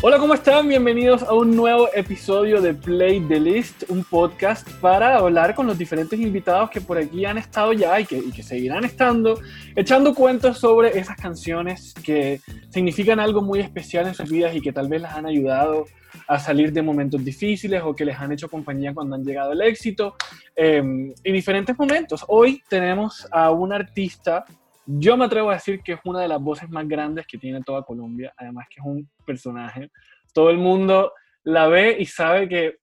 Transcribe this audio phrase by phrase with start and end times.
[0.00, 0.68] Hola, ¿cómo están?
[0.68, 5.76] Bienvenidos a un nuevo episodio de Play the List, un podcast para hablar con los
[5.76, 9.40] diferentes invitados que por aquí han estado ya y que, y que seguirán estando,
[9.74, 12.40] echando cuentos sobre esas canciones que
[12.70, 15.86] significan algo muy especial en sus vidas y que tal vez las han ayudado
[16.28, 19.62] a salir de momentos difíciles o que les han hecho compañía cuando han llegado al
[19.62, 20.14] éxito
[20.54, 20.82] eh,
[21.24, 22.24] y diferentes momentos.
[22.28, 24.44] Hoy tenemos a un artista
[24.90, 27.60] yo me atrevo a decir que es una de las voces más grandes que tiene
[27.62, 29.90] toda Colombia, además que es un personaje.
[30.32, 31.12] Todo el mundo
[31.42, 32.78] la ve y sabe que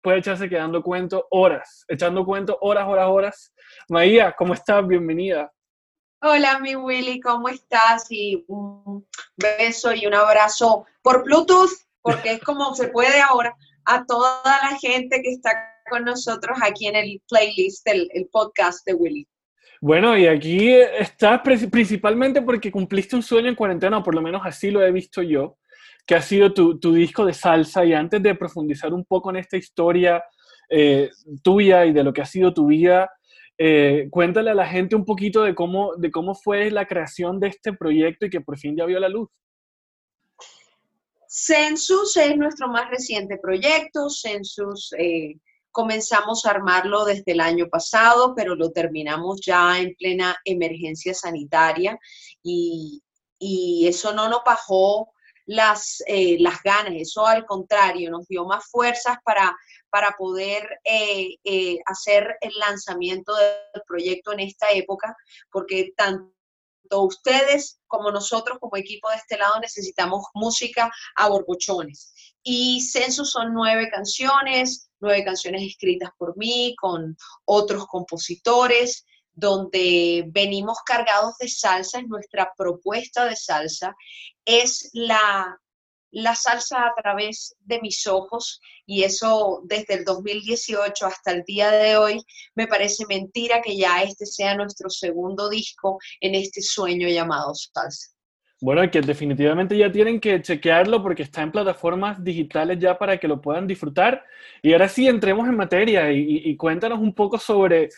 [0.00, 3.54] puede echarse quedando cuento horas, echando cuento horas, horas, horas.
[3.88, 4.86] Maía, ¿cómo estás?
[4.86, 5.52] Bienvenida.
[6.22, 8.06] Hola, mi Willy, ¿cómo estás?
[8.10, 9.04] Y un
[9.36, 11.72] beso y un abrazo por Bluetooth,
[12.12, 13.54] porque es como se puede ahora,
[13.84, 15.50] a toda la gente que está
[15.90, 19.26] con nosotros aquí en el playlist, el, el podcast de Willy.
[19.80, 24.42] Bueno, y aquí estás principalmente porque cumpliste un sueño en cuarentena, o por lo menos
[24.44, 25.56] así lo he visto yo,
[26.04, 27.84] que ha sido tu, tu disco de salsa.
[27.84, 30.22] Y antes de profundizar un poco en esta historia
[30.68, 31.10] eh,
[31.42, 33.10] tuya y de lo que ha sido tu vida,
[33.56, 37.48] eh, cuéntale a la gente un poquito de cómo, de cómo fue la creación de
[37.48, 39.28] este proyecto y que por fin ya vio la luz.
[41.28, 44.08] Census es nuestro más reciente proyecto.
[44.10, 45.36] Census eh,
[45.78, 51.96] Comenzamos a armarlo desde el año pasado, pero lo terminamos ya en plena emergencia sanitaria
[52.42, 53.02] y,
[53.40, 55.12] eso no nos bajó
[55.46, 59.56] las, eh, las ganas, eso al contrario, nos dio más fuerzas para,
[59.88, 65.16] para poder eh, eh, hacer el lanzamiento del proyecto en esta época,
[65.52, 66.32] porque tanto
[66.96, 72.12] ustedes como nosotros como equipo de este lado necesitamos música a borbochones.
[72.42, 80.78] Y Census son nueve canciones, nueve canciones escritas por mí, con otros compositores, donde venimos
[80.84, 83.94] cargados de salsa, nuestra propuesta de salsa
[84.44, 85.60] es la,
[86.10, 91.70] la salsa a través de mis ojos y eso desde el 2018 hasta el día
[91.70, 92.22] de hoy
[92.54, 98.08] me parece mentira que ya este sea nuestro segundo disco en este sueño llamado salsa.
[98.60, 103.28] Bueno, que definitivamente ya tienen que chequearlo porque está en plataformas digitales ya para que
[103.28, 104.24] lo puedan disfrutar.
[104.62, 107.88] Y ahora sí, entremos en materia y, cuéntanos un poco sobre,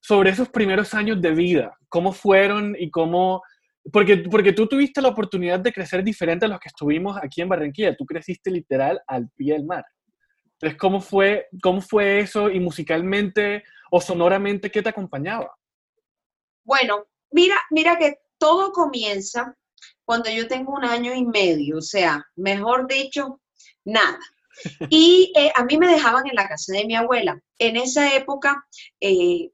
[0.00, 3.42] sobre esos primeros años de vida, cómo fueron y cómo...
[3.90, 7.48] Porque, porque tú tuviste la oportunidad de crecer diferente a los que estuvimos aquí en
[7.48, 7.96] Barranquilla.
[7.96, 9.84] Tú creciste literal al pie del mar.
[10.52, 15.52] Entonces, ¿cómo fue, cómo fue eso y musicalmente o sonoramente qué te acompañaba?
[16.64, 19.56] Bueno, mira, mira que todo comienza
[20.04, 23.40] cuando yo tengo un año y medio, o sea, mejor dicho,
[23.84, 24.18] nada.
[24.90, 27.40] Y eh, a mí me dejaban en la casa de mi abuela.
[27.58, 28.64] En esa época
[29.00, 29.50] eh,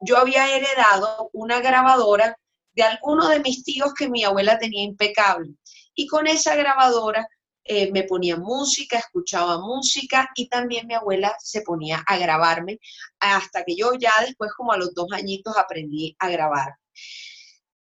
[0.00, 2.36] yo había heredado una grabadora
[2.80, 5.50] de alguno de mis tíos que mi abuela tenía impecable.
[5.94, 7.28] Y con esa grabadora
[7.62, 12.78] eh, me ponía música, escuchaba música y también mi abuela se ponía a grabarme
[13.18, 16.74] hasta que yo ya después, como a los dos añitos, aprendí a grabar.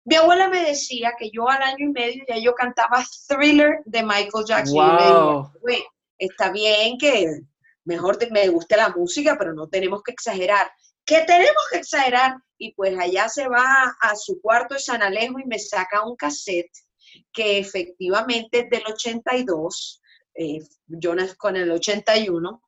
[0.05, 4.03] Mi abuela me decía que yo al año y medio ya yo cantaba Thriller de
[4.03, 4.75] Michael Jackson.
[4.75, 5.53] Wow.
[5.69, 5.85] Y le
[6.19, 7.43] está bien que
[7.85, 10.69] mejor me guste la música, pero no tenemos que exagerar.
[11.09, 12.37] ¿Qué tenemos que exagerar?
[12.59, 16.17] Y pues allá se va a su cuarto de San Alejo y me saca un
[16.17, 16.71] cassette
[17.33, 20.03] que efectivamente es del 82,
[20.35, 22.63] eh, Jonas con el 81,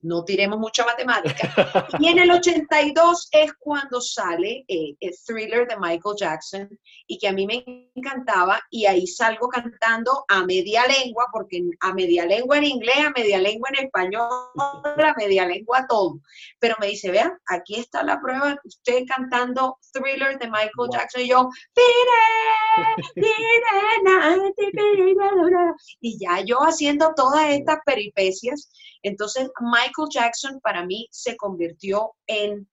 [0.00, 1.88] no tiremos mucha matemática.
[1.98, 7.28] Y en el 82 es cuando sale eh, el thriller de Michael Jackson y que
[7.28, 12.58] a mí me encantaba y ahí salgo cantando a media lengua, porque a media lengua
[12.58, 16.20] en inglés, a media lengua en español, a media lengua todo.
[16.58, 21.28] Pero me dice, vean, aquí está la prueba, usted cantando thriller de Michael Jackson y
[21.28, 21.48] yo,
[26.00, 28.70] y ya yo haciendo todas estas peripecias.
[29.02, 32.68] Entonces, Michael Jackson para mí se convirtió en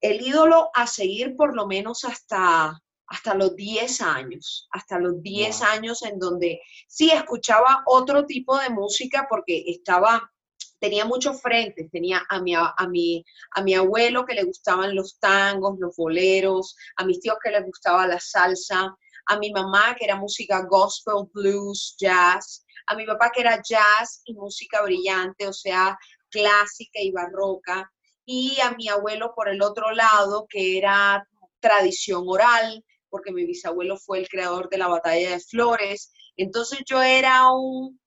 [0.00, 5.62] el ídolo a seguir por lo menos hasta, hasta los 10 años, hasta los 10
[5.62, 10.30] años en donde sí escuchaba otro tipo de música porque estaba
[10.78, 15.18] tenía muchos frentes, tenía a mi, a, mi, a mi abuelo que le gustaban los
[15.18, 18.94] tangos, los boleros, a mis tíos que les gustaba la salsa,
[19.26, 24.22] a mi mamá que era música gospel, blues, jazz, a mi papá que era jazz
[24.24, 25.98] y música brillante, o sea,
[26.36, 27.90] clásica y barroca,
[28.26, 31.26] y a mi abuelo por el otro lado, que era
[31.60, 36.12] tradición oral, porque mi bisabuelo fue el creador de la batalla de Flores.
[36.36, 37.98] Entonces yo era un,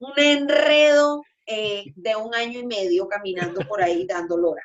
[0.00, 4.62] un enredo eh, de un año y medio caminando por ahí dando lora.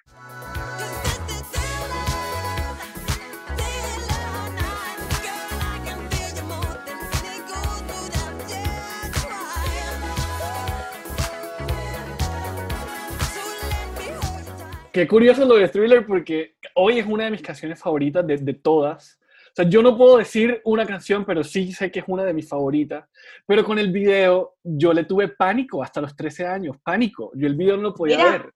[14.98, 18.54] Qué curioso lo de Thriller porque hoy es una de mis canciones favoritas de, de
[18.56, 19.20] todas.
[19.50, 22.34] O sea, yo no puedo decir una canción, pero sí sé que es una de
[22.34, 23.08] mis favoritas.
[23.46, 27.32] Pero con el video yo le tuve pánico hasta los 13 años, pánico.
[27.36, 28.52] Yo el video no lo podía ver.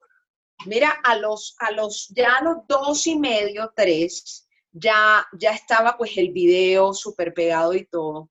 [0.65, 5.95] Mira, a los, a los, ya a los dos y medio, tres, ya, ya estaba
[5.95, 8.30] pues el video súper pegado y todo.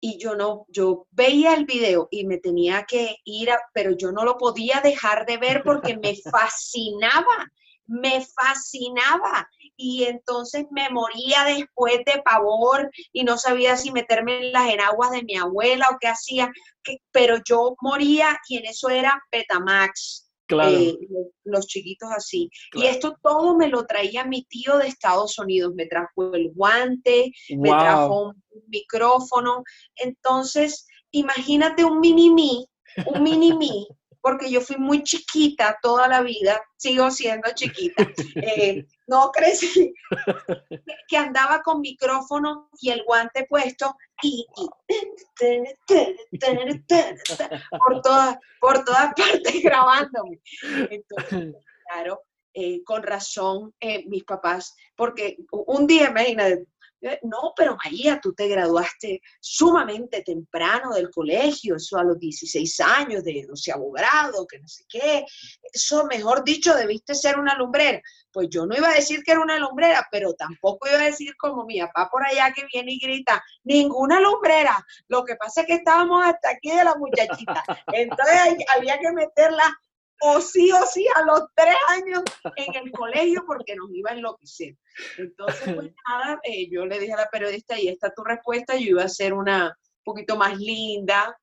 [0.00, 4.12] Y yo no, yo veía el video y me tenía que ir, a, pero yo
[4.12, 7.50] no lo podía dejar de ver porque me fascinaba,
[7.86, 9.48] me fascinaba.
[9.76, 15.10] Y entonces me moría después de pavor y no sabía si meterme en las enaguas
[15.10, 16.50] de mi abuela o qué hacía,
[17.10, 20.96] pero yo moría y en eso era Betamax eh,
[21.44, 22.50] los, chiquitos así.
[22.72, 27.32] Y esto todo me lo traía mi tío de Estados Unidos, me trajo el guante,
[27.56, 29.62] me trajo un micrófono.
[29.96, 32.66] Entonces, imagínate un mini mí,
[33.06, 33.86] un mini mí
[34.20, 38.06] porque yo fui muy chiquita toda la vida, sigo siendo chiquita.
[38.42, 39.92] Eh, no crecí,
[41.08, 44.46] que andaba con micrófono y el guante puesto y,
[47.78, 50.40] por, todas, por todas partes grabándome.
[50.90, 51.54] Entonces,
[51.86, 52.22] claro,
[52.54, 56.66] eh, con razón eh, mis papás, porque un día, imagínate,
[57.22, 63.24] no, pero María, tú te graduaste sumamente temprano del colegio, eso a los 16 años,
[63.24, 65.24] de no sé, abogado, que no sé qué.
[65.72, 68.02] Eso, mejor dicho, debiste ser una lumbrera.
[68.32, 71.34] Pues yo no iba a decir que era una lumbrera, pero tampoco iba a decir
[71.36, 74.84] como mi papá por allá que viene y grita, ninguna lumbrera.
[75.08, 77.64] Lo que pasa es que estábamos hasta aquí de la muchachita.
[77.92, 78.36] Entonces
[78.74, 79.64] había que meterla
[80.20, 82.22] o sí o sí a los tres años
[82.56, 84.76] en el colegio porque nos iba a enloquecer.
[85.18, 88.90] Entonces, pues nada, eh, yo le dije a la periodista, y esta tu respuesta, yo
[88.90, 91.36] iba a ser una un poquito más linda,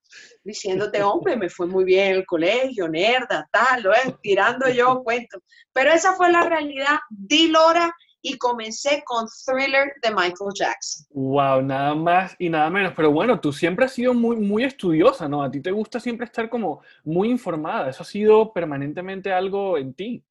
[0.43, 5.39] diciéndote, hombre, me fue muy bien el colegio, nerda, tal, lo es, tirando yo cuento.
[5.71, 11.05] Pero esa fue la realidad, di Lora y comencé con Thriller de Michael Jackson.
[11.11, 12.93] Wow, nada más y nada menos.
[12.95, 15.43] Pero bueno, tú siempre has sido muy, muy estudiosa, ¿no?
[15.43, 17.89] A ti te gusta siempre estar como muy informada.
[17.89, 20.23] Eso ha sido permanentemente algo en ti.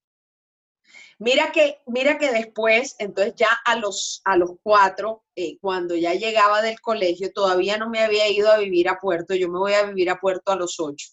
[1.19, 6.13] Mira que, mira que después, entonces ya a los, a los cuatro, eh, cuando ya
[6.13, 9.73] llegaba del colegio, todavía no me había ido a vivir a Puerto, yo me voy
[9.73, 11.09] a vivir a Puerto a los ocho.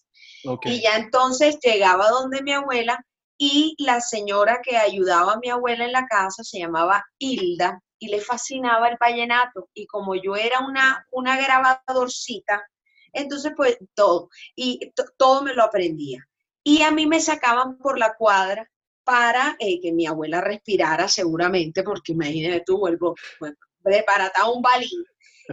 [0.65, 3.05] Y ya entonces llegaba donde mi abuela
[3.45, 8.07] y la señora que ayudaba a mi abuela en la casa se llamaba Hilda y
[8.07, 9.69] le fascinaba el vallenato.
[9.73, 12.65] Y como yo era una, una grabadorcita,
[13.11, 16.25] entonces pues todo, y todo me lo aprendía.
[16.63, 18.65] Y a mí me sacaban por la cuadra
[19.03, 25.03] para eh, que mi abuela respirara seguramente, porque imagínate tú, vuelvo, bueno, preparada un balín.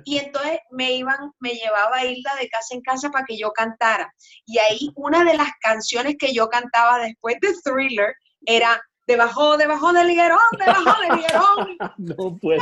[0.04, 3.52] Y entonces me iban, me llevaba a Hilda de casa en casa para que yo
[3.52, 4.12] cantara.
[4.46, 8.14] Y ahí una de las canciones que yo cantaba después de Thriller
[8.46, 11.78] era debajo, debajo del higuerón, debajo del higuerón.
[11.98, 12.60] No puede.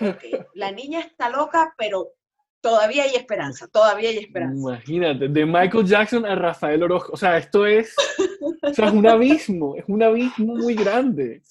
[0.00, 0.24] ok,
[0.54, 2.12] la niña está loca, pero
[2.60, 4.58] todavía hay esperanza, todavía hay esperanza.
[4.58, 7.94] Imagínate, de Michael Jackson a Rafael Orozco, o sea, esto es,
[8.40, 11.42] o sea, es un abismo, es un abismo muy grande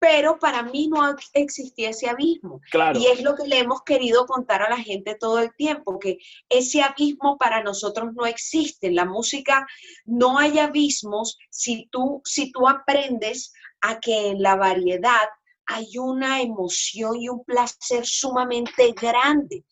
[0.00, 2.62] pero para mí no existía ese abismo.
[2.98, 6.16] Y es lo que le hemos querido contar a la gente todo el tiempo, que
[6.48, 8.86] ese abismo para nosotros no existe.
[8.86, 9.66] En la música
[10.06, 13.52] no hay abismos si tú, si tú aprendes
[13.82, 15.28] a que en la variedad
[15.66, 19.64] hay una emoción y un placer sumamente grande.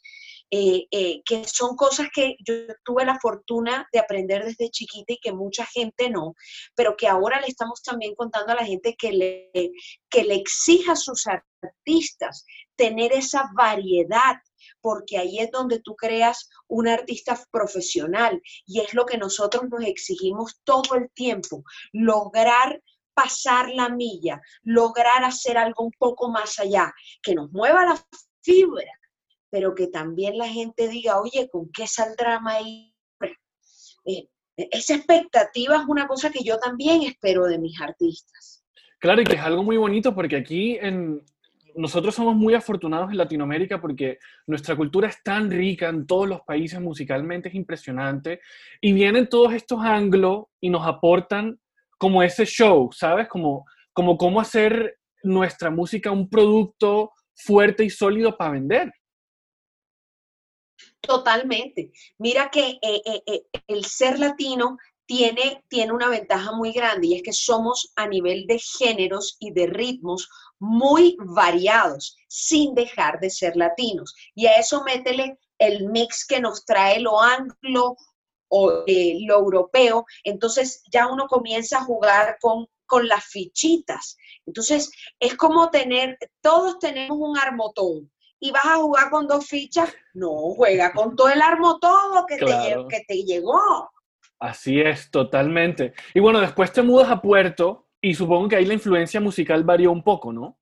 [0.51, 5.19] Eh, eh, que son cosas que yo tuve la fortuna de aprender desde chiquita y
[5.19, 6.37] que mucha gente no,
[6.75, 9.73] pero que ahora le estamos también contando a la gente que le,
[10.09, 14.37] que le exija a sus artistas tener esa variedad,
[14.81, 19.85] porque ahí es donde tú creas un artista profesional y es lo que nosotros nos
[19.85, 21.63] exigimos todo el tiempo,
[21.93, 22.81] lograr
[23.13, 28.03] pasar la milla, lograr hacer algo un poco más allá, que nos mueva la
[28.43, 28.93] fibra,
[29.51, 32.95] pero que también la gente diga, oye, ¿con qué saldrá Maíz?
[34.05, 38.65] Eh, esa expectativa es una cosa que yo también espero de mis artistas.
[38.99, 41.23] Claro, y que es algo muy bonito porque aquí en,
[41.79, 46.41] nosotros somos muy afortunados en Latinoamérica porque nuestra cultura es tan rica en todos los
[46.41, 48.41] países musicalmente, es impresionante.
[48.81, 51.59] Y vienen todos estos anglos y nos aportan
[51.97, 53.29] como ese show, ¿sabes?
[53.29, 58.93] Como, como cómo hacer nuestra música un producto fuerte y sólido para vender.
[61.01, 61.93] Totalmente.
[62.19, 64.77] Mira que eh, eh, eh, el ser latino
[65.07, 69.53] tiene, tiene una ventaja muy grande y es que somos a nivel de géneros y
[69.53, 70.29] de ritmos
[70.59, 74.15] muy variados, sin dejar de ser latinos.
[74.35, 77.97] Y a eso métele el mix que nos trae lo anglo,
[78.49, 84.17] o lo europeo, entonces ya uno comienza a jugar con, con las fichitas.
[84.47, 84.91] Entonces
[85.21, 90.31] es como tener, todos tenemos un armotón y vas a jugar con dos fichas, no,
[90.55, 93.91] juega con todo el armotón que, te, que te llegó.
[94.39, 95.95] Así es, totalmente.
[96.15, 99.91] Y bueno, después te mudas a Puerto y supongo que ahí la influencia musical varió
[99.91, 100.59] un poco, ¿no?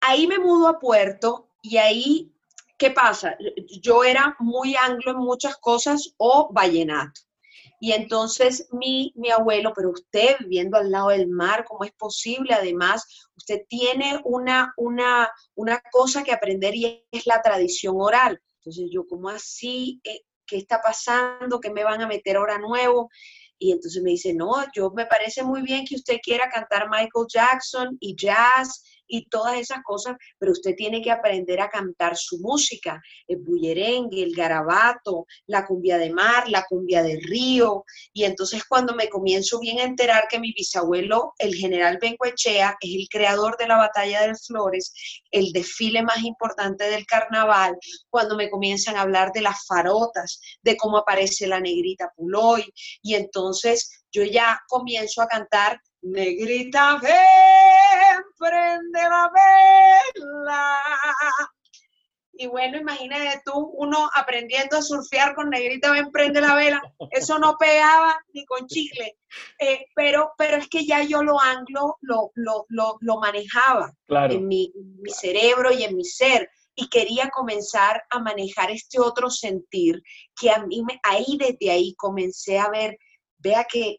[0.00, 2.32] Ahí me mudo a Puerto y ahí,
[2.78, 3.36] ¿qué pasa?
[3.82, 7.20] Yo era muy anglo en muchas cosas o vallenato.
[7.82, 12.52] Y entonces mi, mi abuelo, pero usted viviendo al lado del mar, ¿cómo es posible?
[12.52, 18.38] Además, usted tiene una, una, una cosa que aprender y es la tradición oral.
[18.58, 19.98] Entonces yo, ¿cómo así?
[20.46, 21.58] ¿Qué está pasando?
[21.58, 23.08] ¿Qué me van a meter ahora nuevo?
[23.58, 27.26] Y entonces me dice, no, yo me parece muy bien que usted quiera cantar Michael
[27.28, 32.38] Jackson y jazz y todas esas cosas, pero usted tiene que aprender a cantar su
[32.38, 37.84] música, el bullerengue, el garabato, la cumbia de mar, la cumbia de río.
[38.12, 42.94] Y entonces cuando me comienzo bien a enterar que mi bisabuelo, el general Bengoechea, es
[42.94, 44.92] el creador de la batalla de Flores,
[45.30, 47.76] el desfile más importante del carnaval,
[48.08, 52.64] cuando me comienzan a hablar de las farotas, de cómo aparece la negrita Puloy,
[53.02, 57.12] y entonces yo ya comienzo a cantar Negrita, ven,
[58.40, 60.82] prende la vela.
[62.32, 66.80] Y bueno, imagínate tú, uno aprendiendo a surfear con Negrita, ven, prende la vela.
[67.10, 69.18] Eso no pegaba ni con chicle.
[69.58, 72.66] Eh, pero, pero es que ya yo lo anglo, lo, lo,
[73.00, 78.70] lo, manejaba en, mi, mi cerebro y en mi ser y quería comenzar a manejar
[78.70, 80.02] este otro sentir
[80.34, 82.96] que a mí me, ahí desde ahí comencé a ver,
[83.36, 83.98] vea que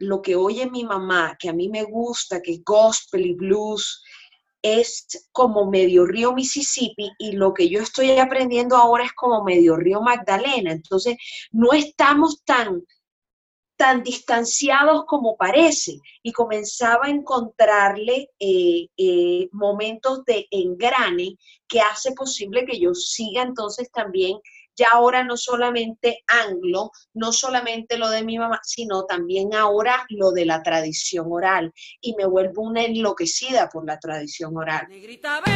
[0.00, 4.02] lo que oye mi mamá, que a mí me gusta, que es gospel y blues,
[4.62, 9.76] es como medio río Mississippi y lo que yo estoy aprendiendo ahora es como medio
[9.76, 10.72] río Magdalena.
[10.72, 11.16] Entonces,
[11.50, 12.82] no estamos tan
[13.76, 22.12] tan distanciados como parece y comenzaba a encontrarle eh, eh, momentos de engrane que hace
[22.12, 24.36] posible que yo siga entonces también
[24.80, 30.30] ya ahora no solamente anglo, no solamente lo de mi mamá, sino también ahora lo
[30.30, 31.74] de la tradición oral.
[32.00, 34.86] Y me vuelvo una enloquecida por la tradición oral.
[34.88, 35.52] Negrita, ve,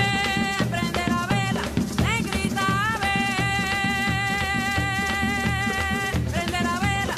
[0.69, 1.63] prende la vela,
[2.05, 2.67] negrita,
[3.01, 3.17] ve,
[6.31, 7.15] prende la vela,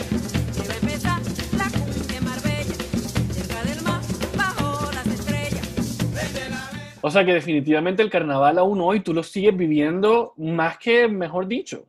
[0.54, 1.20] que va a empezar
[1.58, 2.76] la cumbia Marbella,
[3.34, 4.00] cerca del mar,
[4.36, 5.66] bajo las estrellas.
[7.00, 11.48] O sea que definitivamente el carnaval aún hoy tú lo sigues viviendo más que, mejor
[11.48, 11.84] dicho,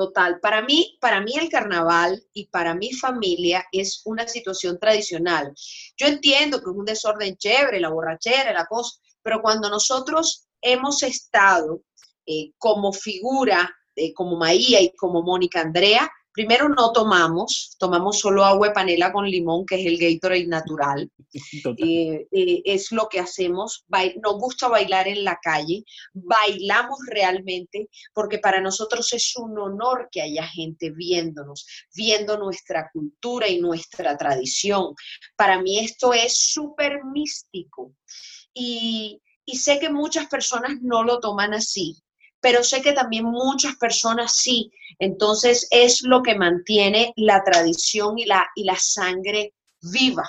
[0.00, 5.52] Total, para mí, para mí el carnaval y para mi familia es una situación tradicional.
[5.98, 11.02] Yo entiendo que es un desorden chévere, la borrachera, la cosa, pero cuando nosotros hemos
[11.02, 11.82] estado
[12.24, 18.44] eh, como figura, eh, como Maía y como Mónica Andrea, Primero no tomamos, tomamos solo
[18.44, 21.10] agua de panela con limón, que es el Gatorade natural.
[21.76, 23.84] Eh, eh, es lo que hacemos.
[24.22, 30.22] Nos gusta bailar en la calle, bailamos realmente, porque para nosotros es un honor que
[30.22, 34.94] haya gente viéndonos, viendo nuestra cultura y nuestra tradición.
[35.36, 37.94] Para mí esto es súper místico.
[38.54, 41.96] Y, y sé que muchas personas no lo toman así,
[42.40, 44.72] pero sé que también muchas personas sí.
[44.98, 50.24] Entonces es lo que mantiene la tradición y la, y la sangre viva.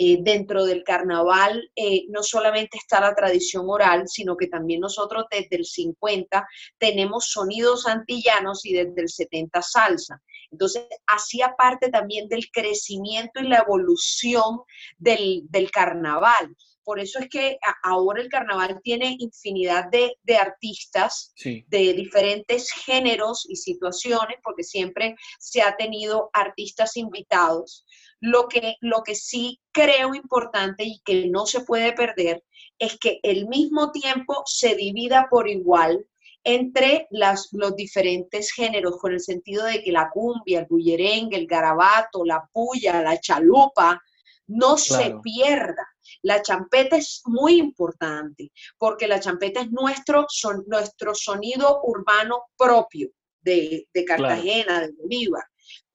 [0.00, 5.24] Eh, dentro del carnaval eh, no solamente está la tradición oral, sino que también nosotros
[5.28, 6.46] desde el 50
[6.78, 10.22] tenemos sonidos antillanos y desde el 70 salsa.
[10.52, 14.60] Entonces, hacía parte también del crecimiento y la evolución
[14.98, 16.56] del, del carnaval.
[16.88, 23.56] Por eso es que ahora el carnaval tiene infinidad de, artistas de diferentes géneros y
[23.56, 27.84] situaciones, porque siempre se ha tenido artistas invitados.
[28.20, 32.42] Lo que, lo que sí creo importante y que no se puede perder
[32.78, 36.06] es que el mismo tiempo se divida por igual
[36.42, 41.46] entre las, los diferentes géneros, con el sentido de que la cumbia, el bullerengue, el
[41.46, 44.00] garabato, la puya, la chalupa,
[44.46, 45.86] no se pierda.
[46.22, 53.10] La champeta es muy importante porque la champeta es nuestro, son, nuestro sonido urbano propio
[53.40, 55.44] de, Cartagena, de Bolívar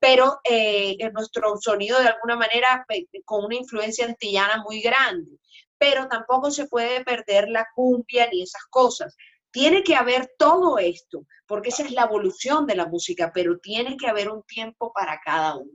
[0.04, 5.38] pero eh, nuestro sonido de alguna manera eh, con una influencia antillana muy grande.
[5.78, 9.16] Pero tampoco se puede perder la cumbia ni esas cosas.
[9.50, 13.96] Tiene que haber todo esto, porque esa es la evolución de la música, pero tiene
[13.96, 15.72] que haber un tiempo para cada uno.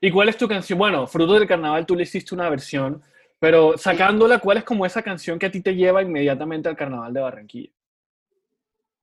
[0.00, 0.78] ¿Y cuál es tu canción?
[0.78, 3.02] Bueno, Fruto del Carnaval, tú le hiciste una versión,
[3.38, 7.12] pero sacándola, ¿cuál es como esa canción que a ti te lleva inmediatamente al carnaval
[7.12, 7.70] de Barranquilla?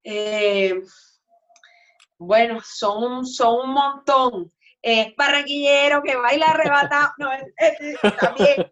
[0.03, 0.81] Eh,
[2.17, 4.53] Bueno, son, son un montón.
[4.81, 7.11] Eh, barranquillero que baila arrebatado.
[7.17, 8.71] No, también.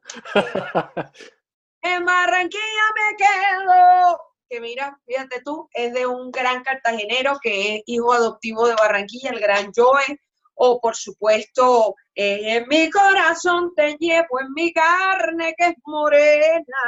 [1.82, 4.20] en Barranquilla me quedo.
[4.50, 9.32] Que mira, fíjate tú, es de un gran cartagenero que es hijo adoptivo de Barranquilla,
[9.32, 10.22] el gran Joe.
[10.56, 16.84] O por supuesto, eh, en mi corazón te llevo, en mi carne que es morena,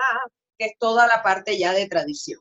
[0.57, 2.39] que es toda la parte ya de tradición.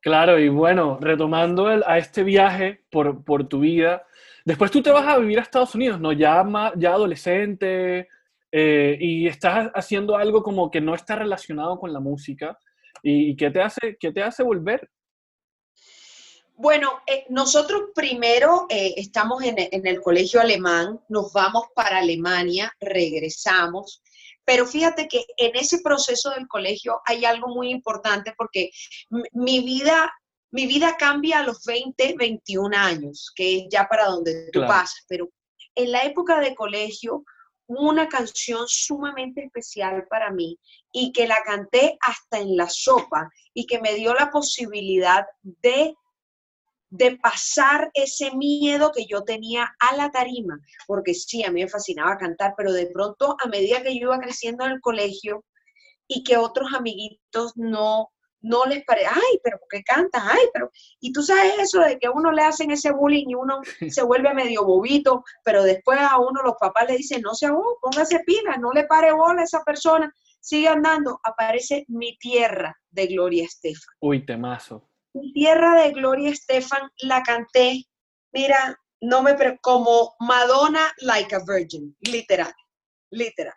[0.00, 4.04] Claro, y bueno, retomando a este viaje por, por, tu vida,
[4.44, 6.12] después tú te vas a vivir a Estados Unidos, ¿no?
[6.12, 6.44] Ya,
[6.76, 8.08] ya adolescente,
[8.54, 12.58] eh, y estás haciendo algo como que no está relacionado con la música.
[13.02, 14.88] ¿Y, qué, te hace, qué te hace volver?
[16.62, 22.72] Bueno, eh, nosotros primero eh, estamos en, en, el colegio alemán, nos vamos para Alemania,
[22.78, 24.00] regresamos,
[24.44, 28.70] pero fíjate que en ese proceso del colegio hay algo muy importante porque
[29.32, 30.14] mi vida,
[30.52, 35.04] mi vida cambia a los 20, 21 años, que es ya para donde tú pasas,
[35.08, 35.30] pero
[35.74, 37.24] en la época de colegio
[37.66, 40.56] una canción sumamente especial para mí
[40.92, 45.96] y que la canté hasta en la sopa y que me dio la posibilidad de
[46.92, 51.68] de pasar ese miedo que yo tenía a la tarima, porque sí, a mí me
[51.68, 55.42] fascinaba cantar, pero de pronto a medida que yo iba creciendo en el colegio
[56.06, 58.10] y que otros amiguitos no
[58.44, 60.20] no les parece, ay, pero ¿por qué cantas?
[60.26, 60.68] Ay, pero,
[60.98, 64.02] y tú sabes eso de que a uno le hacen ese bullying y uno se
[64.02, 68.18] vuelve medio bobito, pero después a uno los papás le dicen, no sea vos, póngase
[68.26, 73.44] pila, no le pare bola a esa persona, sigue andando, aparece mi tierra de Gloria
[73.44, 73.94] Estefan.
[74.00, 74.91] Uy, temazo.
[75.34, 77.84] Tierra de Gloria Estefan la canté,
[78.32, 82.52] mira, no me como Madonna like a virgin, literal,
[83.10, 83.54] literal.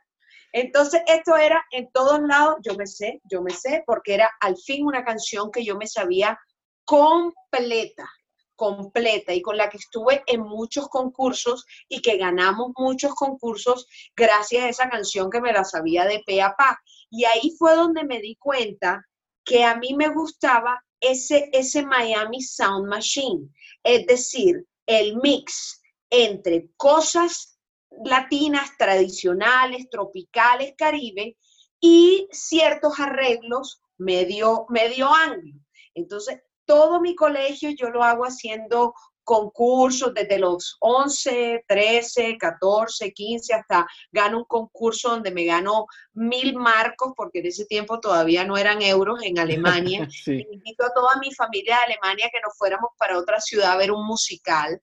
[0.52, 4.56] Entonces, esto era en todos lados, yo me sé, yo me sé, porque era al
[4.58, 6.40] fin una canción que yo me sabía
[6.86, 8.10] completa,
[8.56, 14.64] completa y con la que estuve en muchos concursos y que ganamos muchos concursos gracias
[14.64, 16.80] a esa canción que me la sabía de pe a pa.
[17.10, 19.06] Y ahí fue donde me di cuenta
[19.44, 23.50] que a mí me gustaba ese, ese Miami Sound Machine,
[23.84, 27.58] es decir, el mix entre cosas
[28.04, 31.38] latinas, tradicionales, tropicales, caribe,
[31.80, 35.54] y ciertos arreglos medio, medio anglo.
[35.94, 38.94] Entonces, todo mi colegio yo lo hago haciendo
[39.26, 46.56] concursos desde los 11, 13, 14, 15, hasta gano un concurso donde me gano mil
[46.56, 50.08] marcos, porque en ese tiempo todavía no eran euros en Alemania.
[50.28, 53.92] Invito a toda mi familia de Alemania que nos fuéramos para otra ciudad a ver
[53.92, 54.80] un musical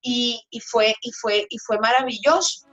[0.00, 2.66] y, y fue, y, fue, y fue maravilloso.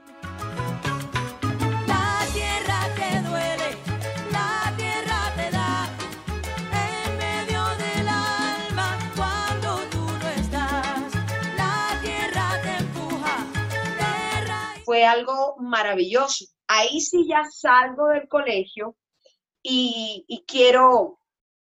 [15.05, 16.45] Algo maravilloso.
[16.67, 18.95] Ahí sí ya salgo del colegio
[19.61, 21.19] y, quiero,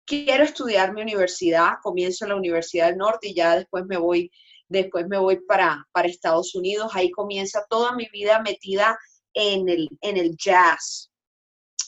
[0.05, 4.31] quiero estudiar mi universidad, comienzo en la Universidad del Norte y ya después me voy,
[4.69, 6.91] después me voy para, para Estados Unidos.
[6.93, 8.97] Ahí comienza toda mi vida metida
[9.33, 11.11] en el, en el jazz.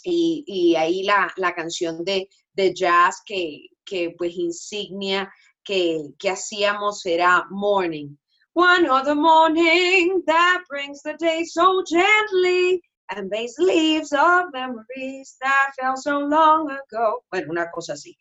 [0.04, 2.30] Y, ahí la, canción de,
[2.74, 5.32] jazz que, que, pues insignia
[5.64, 8.16] que, que hacíamos era Morning.
[8.60, 15.72] One other morning that brings the day so gently and base leaves of memories that
[15.80, 17.24] fell so long ago.
[17.32, 18.18] Bueno, una cosa así.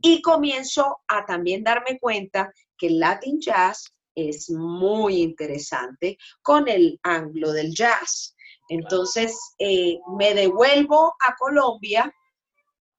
[0.00, 7.00] Y comienzo a también darme cuenta que el Latin Jazz es muy interesante con el
[7.02, 8.36] anglo del jazz.
[8.68, 12.14] Entonces, eh, me devuelvo a Colombia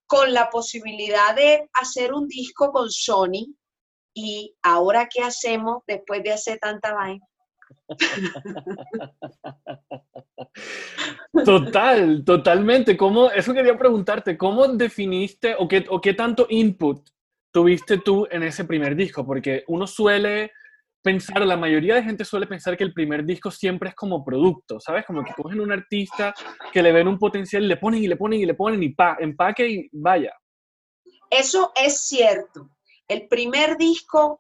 [0.08, 3.56] con la posibilidad de hacer un disco con Sony
[4.13, 7.26] y ahora qué hacemos después de hacer tanta vaina.
[11.45, 12.97] Total, totalmente.
[12.97, 17.08] ¿Cómo, eso quería preguntarte, ¿cómo definiste o qué, o qué tanto input
[17.52, 19.26] tuviste tú en ese primer disco?
[19.26, 20.52] Porque uno suele
[21.02, 24.80] pensar, la mayoría de gente suele pensar que el primer disco siempre es como producto,
[24.80, 25.06] ¿sabes?
[25.06, 26.34] Como que cogen un artista
[26.71, 29.17] que le ven un potencial, le ponen y le ponen y le ponen y pa,
[29.19, 30.34] empaque y vaya.
[31.30, 32.69] Eso es cierto.
[33.12, 34.39] El primer disco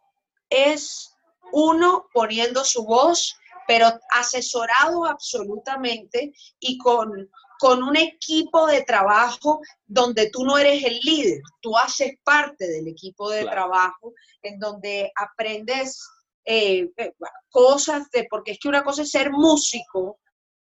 [0.49, 1.13] es
[1.51, 3.35] uno poniendo su voz,
[3.67, 7.29] pero asesorado absolutamente y con,
[7.59, 12.87] con un equipo de trabajo donde tú no eres el líder, tú haces parte del
[12.87, 15.99] equipo de trabajo en donde aprendes
[16.45, 17.13] eh, eh,
[17.49, 20.21] cosas de, porque es que una cosa es ser músico,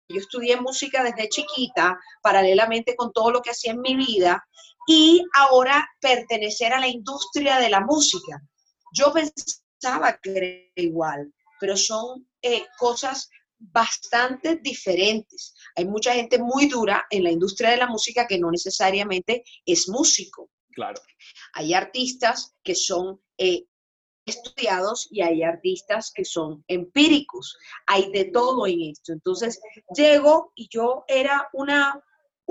[0.09, 4.43] yo estudié música desde chiquita, paralelamente con todo lo que hacía en mi vida,
[4.87, 8.41] y ahora pertenecer a la industria de la música.
[8.93, 15.53] Yo pensaba que era igual, pero son eh, cosas bastante diferentes.
[15.75, 19.87] Hay mucha gente muy dura en la industria de la música que no necesariamente es
[19.87, 20.49] músico.
[20.71, 20.99] Claro.
[21.53, 23.65] Hay artistas que son eh,
[24.25, 27.57] estudiados y hay artistas que son empíricos.
[27.87, 29.13] Hay de todo en esto.
[29.13, 29.59] Entonces,
[29.95, 32.01] llego y yo era una,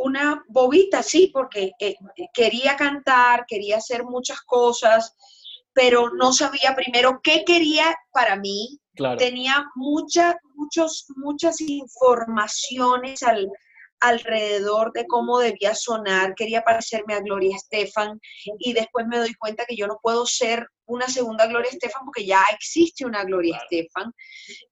[0.02, 1.96] una bobita, sí, porque eh,
[2.32, 5.14] quería cantar, quería hacer muchas cosas,
[5.72, 8.78] pero no sabía primero qué quería para mí.
[9.16, 13.48] Tenía muchas, muchos, muchas informaciones al,
[14.00, 18.18] alrededor de cómo debía sonar, quería parecerme a Gloria Estefan
[18.58, 22.24] y después me doy cuenta que yo no puedo ser una segunda Gloria Estefan porque
[22.24, 24.12] ya existe una Gloria Estefan.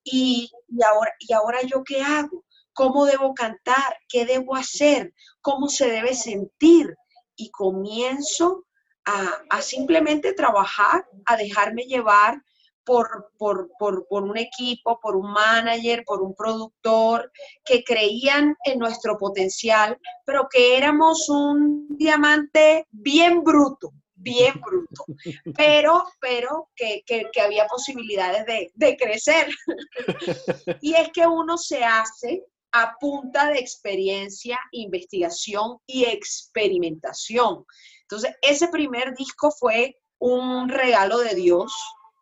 [0.03, 0.51] Y,
[0.85, 2.45] ahora, y ahora yo qué hago,
[2.79, 6.95] cómo debo cantar, qué debo hacer, cómo se debe sentir
[7.35, 8.67] y comienzo
[9.05, 12.41] a, a simplemente trabajar, a dejarme llevar
[12.85, 17.33] por, por, un equipo, por un manager, por un productor,
[17.65, 25.05] que creían en nuestro potencial, pero que éramos un diamante bien bruto, bien bruto,
[25.57, 27.03] pero, pero que,
[27.43, 29.49] había posibilidades de, de crecer.
[30.81, 37.65] y es que uno se hace a punta de experiencia, investigación y experimentación.
[38.03, 41.73] Entonces, ese primer disco fue un regalo de Dios,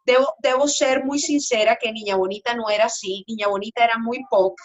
[0.06, 4.56] Debo, ser muy sincera que Niña Bonita no era así, Niña Bonita era muy pop,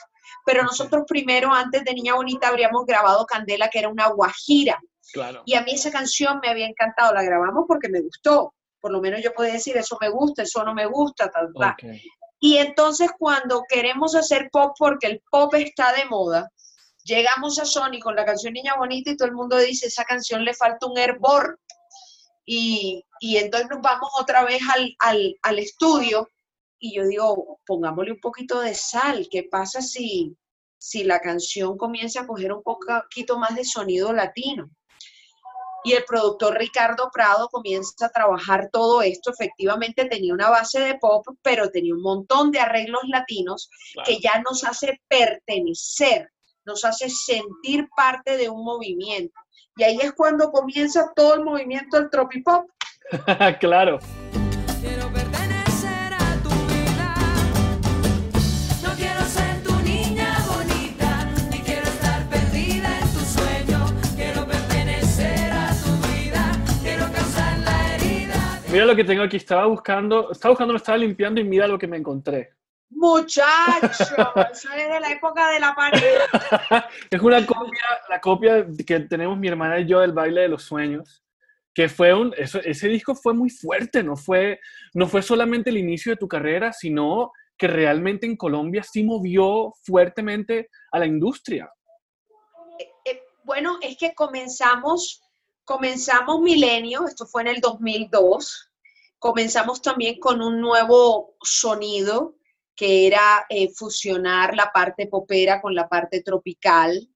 [0.46, 4.80] pero nosotros primero, antes de Niña Bonita, habríamos grabado Candela, que era una guajira.
[5.14, 5.42] Claro.
[5.46, 8.54] Y a mí esa canción me había encantado, la grabamos porque me gustó.
[8.80, 11.76] Por lo menos yo podía decir, eso me gusta, eso no me gusta, tal, tal.
[12.44, 16.52] Y entonces cuando queremos hacer pop porque el pop está de moda,
[17.04, 20.44] llegamos a Sony con la canción Niña Bonita y todo el mundo dice, esa canción
[20.44, 21.60] le falta un hervor.
[22.44, 24.60] Y, entonces nos vamos otra vez
[25.00, 26.28] al, estudio
[26.80, 30.36] y yo digo, pongámosle un poquito de sal, ¿qué pasa si,
[30.80, 34.72] si la canción comienza a coger un poquito más de sonido latino?
[35.84, 39.32] Y el productor Ricardo Prado comienza a trabajar todo esto.
[39.32, 43.70] Efectivamente tenía una base de pop, pero tenía un montón de arreglos latinos
[44.06, 46.30] que ya nos hace pertenecer,
[46.66, 49.34] nos hace sentir parte de un movimiento.
[49.78, 52.70] Y ahí es cuando comienza todo el movimiento del tropipop.
[53.60, 54.00] claro.
[68.72, 71.78] Mira lo que tengo aquí, estaba buscando, estaba buscando, me estaba limpiando y mira lo
[71.78, 72.52] que me encontré.
[72.90, 76.20] Muchacho, eso es de la época de la pared.
[77.12, 80.64] es una copia, la copia que tenemos mi hermana y yo del baile de los
[80.64, 81.22] sueños,
[81.74, 84.62] que fue un, ese disco fue muy fuerte, no fue,
[84.94, 89.74] no fue solamente el inicio de tu carrera, sino que realmente en Colombia sí movió
[89.84, 91.70] fuertemente a la industria.
[92.80, 95.22] Eh, eh, bueno, es que comenzamos,
[95.66, 98.72] comenzamos Milenio, esto fue en el 2002,
[99.20, 102.36] comenzamos también con un nuevo sonido,
[102.76, 107.08] que era eh, fusionar la parte popera con la parte tropical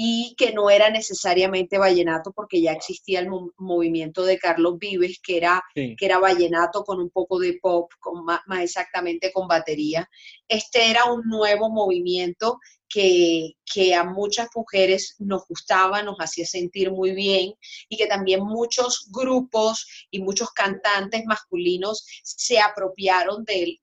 [0.00, 5.38] y que no era necesariamente vallenato porque ya existía el movimiento de Carlos Vives, que
[5.38, 10.08] era, que era vallenato con un poco de pop, con más, exactamente con batería.
[10.46, 16.90] Este era un nuevo movimiento que, que, a muchas mujeres nos gustaba, nos hacía sentir
[16.90, 17.54] muy bien
[17.88, 23.80] y que también muchos grupos y muchos cantantes masculinos se apropiaron de,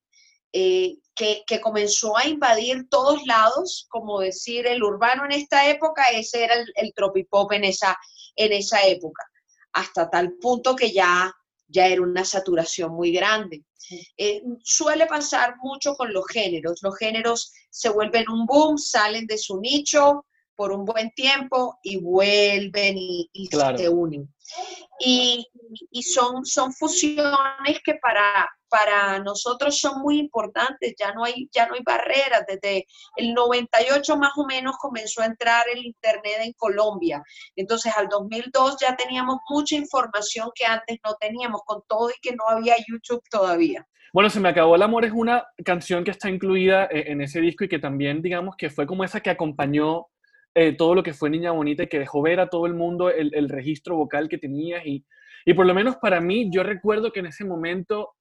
[0.58, 6.46] eh, que, comenzó a invadir todos lados, como decir el urbano en esta época, ese
[6.46, 7.98] era el, el tropipop en esa,
[8.36, 9.24] en esa época,
[9.74, 11.34] hasta tal punto que ya,
[11.68, 13.64] ya era una saturación muy grande.
[14.18, 19.38] Eh, suele pasar mucho con los géneros, los géneros se vuelven un boom, salen de
[19.38, 20.26] su nicho
[20.56, 23.30] por un buen tiempo y vuelven y,
[23.78, 24.34] se unen.
[25.00, 25.46] Y,
[25.92, 31.66] y, son, son fusiones que para, para nosotros son muy importantes, ya no hay, ya
[31.66, 32.44] no hay barreras.
[32.46, 32.86] Desde
[33.16, 37.24] el 98 más o menos comenzó a entrar el Internet en Colombia.
[37.56, 42.36] Entonces al 2002 ya teníamos mucha información que antes no teníamos, con todo y que
[42.36, 43.88] no había YouTube todavía.
[44.12, 47.40] Bueno, Se me acabó el amor es una canción que está incluida eh, en ese
[47.40, 50.08] disco y que también, digamos, que fue como esa que acompañó
[50.54, 53.10] eh, todo lo que fue Niña Bonita y que dejó ver a todo el mundo
[53.10, 54.86] el, el registro vocal que tenías.
[54.86, 55.06] Y,
[55.46, 58.16] y por lo menos para mí, yo recuerdo que en ese momento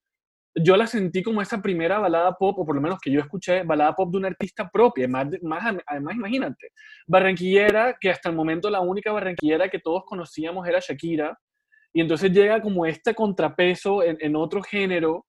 [0.56, 3.62] yo la sentí como esa primera balada pop, o por lo menos que yo escuché,
[3.64, 6.68] balada pop de una artista propia, más, más, además imagínate,
[7.06, 11.36] barranquillera, que hasta el momento la única barranquillera que todos conocíamos era Shakira,
[11.92, 15.26] y entonces llega como este contrapeso en, en otro género,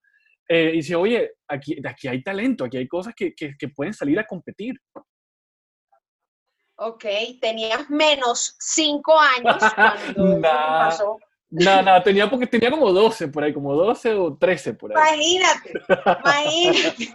[0.48, 3.94] eh, y dice, oye, aquí, aquí hay talento, aquí hay cosas que, que, que pueden
[3.94, 4.76] salir a competir.
[6.78, 7.06] Ok,
[7.40, 9.58] tenías menos cinco años
[10.16, 10.86] cuando Nah.
[10.90, 11.18] pasó.
[11.64, 15.38] Nada, nada, tenía, porque tenía como 12 por ahí, como 12 o 13 por ahí.
[15.38, 15.74] Imagínate,
[16.24, 17.14] imagínate.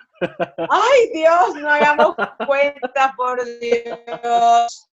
[0.68, 4.88] Ay, Dios, no hagamos cuenta, por Dios.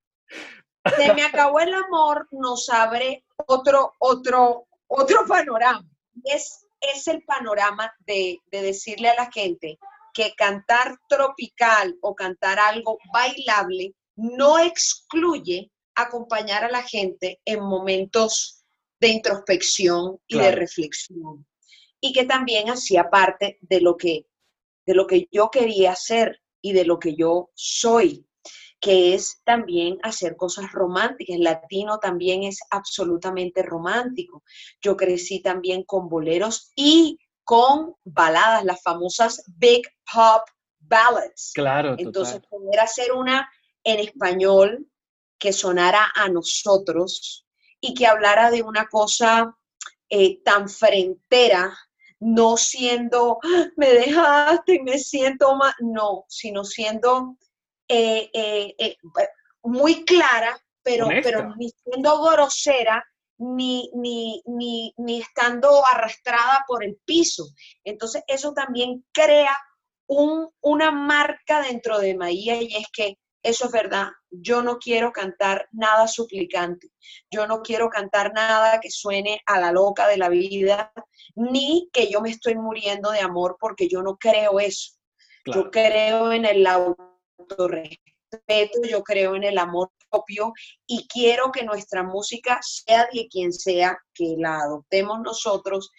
[0.98, 5.86] Se me acabó el amor, nos abre otro, otro, otro panorama.
[6.24, 9.78] Es, es el panorama de, de decirle a la gente
[10.14, 18.65] que cantar tropical o cantar algo bailable no excluye acompañar a la gente en momentos
[19.00, 21.46] de introspección y de reflexión.
[22.00, 24.28] Y que también hacía parte de lo que,
[24.86, 28.28] de lo que yo quería hacer y de lo que yo soy,
[28.80, 31.36] que es también hacer cosas románticas.
[31.36, 34.44] El latino también es absolutamente romántico.
[34.82, 40.44] Yo crecí también con boleros y con baladas, las famosas big pop
[40.80, 41.52] ballads.
[41.54, 42.50] Claro, Entonces, total.
[42.50, 43.50] poder hacer una
[43.84, 44.88] en español
[45.38, 47.45] que sonara a nosotros
[47.80, 49.56] y que hablara de una cosa
[50.10, 51.78] eh, tan frentera,
[52.20, 57.38] no siendo, "Ah, me dejaste y me siento mal, no, sino siendo
[57.88, 58.98] eh, eh, eh,
[59.64, 61.30] muy clara, pero, Honesta.
[61.30, 63.04] pero ni siendo grosera,
[63.38, 67.46] ni, ni, ni, ni estando arrastrada por el piso.
[67.84, 69.56] Entonces, eso también crea
[70.08, 74.10] un, una marca dentro de Maía y es que eso es verdad.
[74.32, 76.90] Yo no quiero cantar nada suplicante.
[77.30, 80.92] Yo no quiero cantar nada que suene a la loca de la vida,
[81.36, 84.94] ni que yo me estoy muriendo de amor porque yo no creo eso.
[85.44, 85.64] Claro.
[85.64, 88.00] Yo creo en el autorrespeto,
[88.90, 90.54] yo creo en el amor propio
[90.88, 95.92] y quiero que nuestra música, sea de quien sea que la adoptemos nosotros,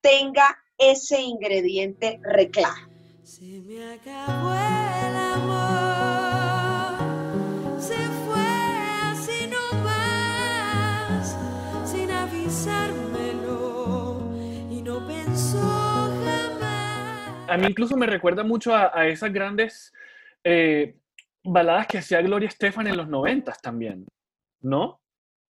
[0.00, 2.92] tenga ese ingrediente reclaro.
[3.24, 5.91] Se me acabó el amor,
[17.52, 19.92] A mí incluso me recuerda mucho a, a esas grandes
[20.42, 20.96] eh,
[21.44, 24.06] baladas que hacía Gloria Estefan en los noventas también,
[24.62, 25.02] ¿no?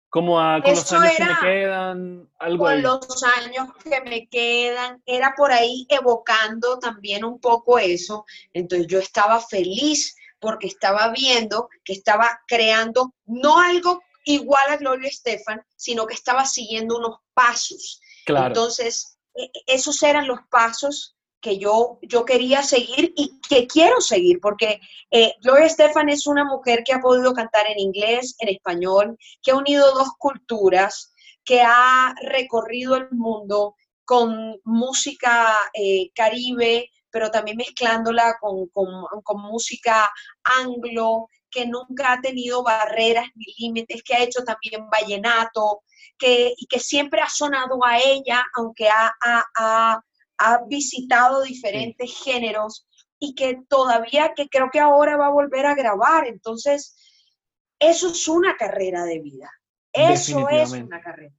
[0.08, 2.82] Como a Con los años que me quedan, algo con ahí.
[2.82, 8.26] los años que me quedan, era por ahí evocando también un poco eso.
[8.52, 15.08] Entonces yo estaba feliz porque estaba viendo que estaba creando no algo igual a Gloria
[15.08, 18.00] Estefan, sino que estaba siguiendo unos pasos.
[18.26, 23.66] Claro, Entonces, e- e- esos eran los pasos que yo, yo quería seguir y que
[23.66, 28.36] quiero seguir, porque eh, Gloria Estefan es una mujer que ha podido cantar en inglés,
[28.38, 31.12] en español, que ha unido dos culturas,
[31.44, 33.74] que ha recorrido el mundo
[34.04, 39.04] con música eh, caribe, pero también mezclándola con, con-
[39.42, 40.08] música
[40.44, 45.82] anglo, que nunca ha tenido barreras ni límites, que ha hecho también vallenato,
[46.18, 49.12] que, y que siempre ha sonado a ella, aunque ha-
[50.44, 52.86] ha visitado diferentes géneros
[53.18, 56.26] y que todavía, que creo que ahora va a volver a grabar.
[56.26, 56.96] Entonces,
[57.78, 59.50] eso es una carrera de vida.
[59.92, 61.34] Eso es una carrera.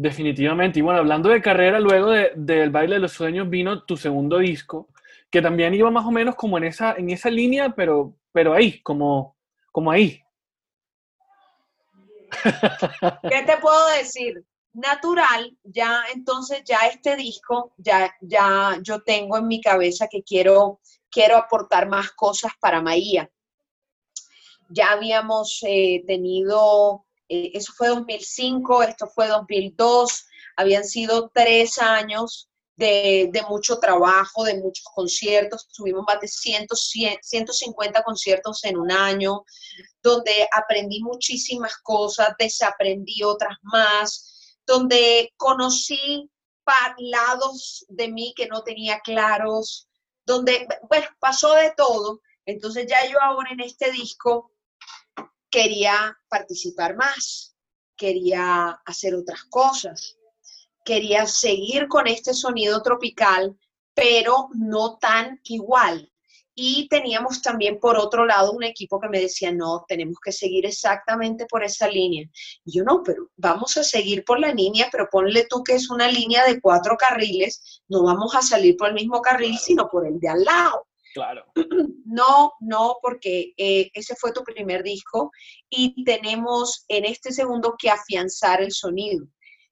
[0.00, 0.78] definitivamente.
[0.78, 4.38] Y bueno, hablando de carrera, luego de- del Baile de los Sueños vino tu segundo
[4.38, 4.88] disco,
[5.30, 8.80] que también iba más o menos como en esa, en esa línea, pero, pero ahí,
[8.82, 9.36] como,
[9.72, 10.22] como ahí.
[13.28, 14.44] ¿Qué te puedo decir?
[14.78, 20.80] Natural, ya entonces ya este disco, ya, ya yo tengo en mi cabeza que quiero,
[21.10, 23.28] quiero aportar más cosas para Maía.
[24.70, 32.48] Ya habíamos eh, tenido, eh, eso fue 2005, esto fue 2002, habían sido tres años
[32.76, 38.78] de, de mucho trabajo, de muchos conciertos, tuvimos más de 100, 100, 150 conciertos en
[38.78, 39.44] un año,
[40.00, 44.37] donde aprendí muchísimas cosas, desaprendí otras más,
[44.68, 46.30] donde conocí
[46.98, 49.88] lados de mí que no tenía claros,
[50.26, 52.20] donde, bueno, pasó de todo.
[52.44, 54.52] Entonces ya yo ahora en este disco
[55.50, 57.56] quería participar más,
[57.96, 60.16] quería hacer otras cosas,
[60.84, 63.58] quería seguir con este sonido tropical,
[63.94, 66.12] pero no tan igual.
[66.60, 70.66] Y teníamos también por otro lado un equipo que me decía, no, tenemos que seguir
[70.66, 72.28] exactamente por esa línea.
[72.64, 75.88] Y yo no, pero vamos a seguir por la línea, pero ponle tú que es
[75.88, 80.04] una línea de cuatro carriles, no vamos a salir por el mismo carril, sino por
[80.04, 80.88] el de al lado.
[81.14, 81.44] Claro.
[82.10, 85.30] No, no, porque eh, ese fue tu primer disco
[85.68, 89.26] y tenemos en este segundo que afianzar el sonido.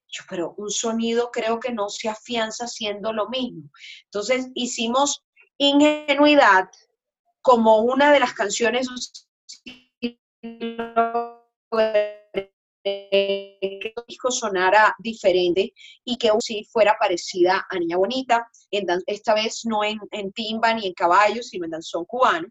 [0.07, 3.71] Yo, pero un sonido creo que no se afianza haciendo lo mismo.
[4.05, 5.26] Entonces hicimos
[5.57, 6.69] Ingenuidad
[7.41, 8.87] como una de las canciones
[10.01, 10.19] que
[12.83, 15.73] el disco sonara diferente
[16.05, 20.31] y que sí fuera parecida a Niña Bonita, en dan- esta vez no en, en
[20.31, 22.47] timba ni en caballo, sino en danzón cubano,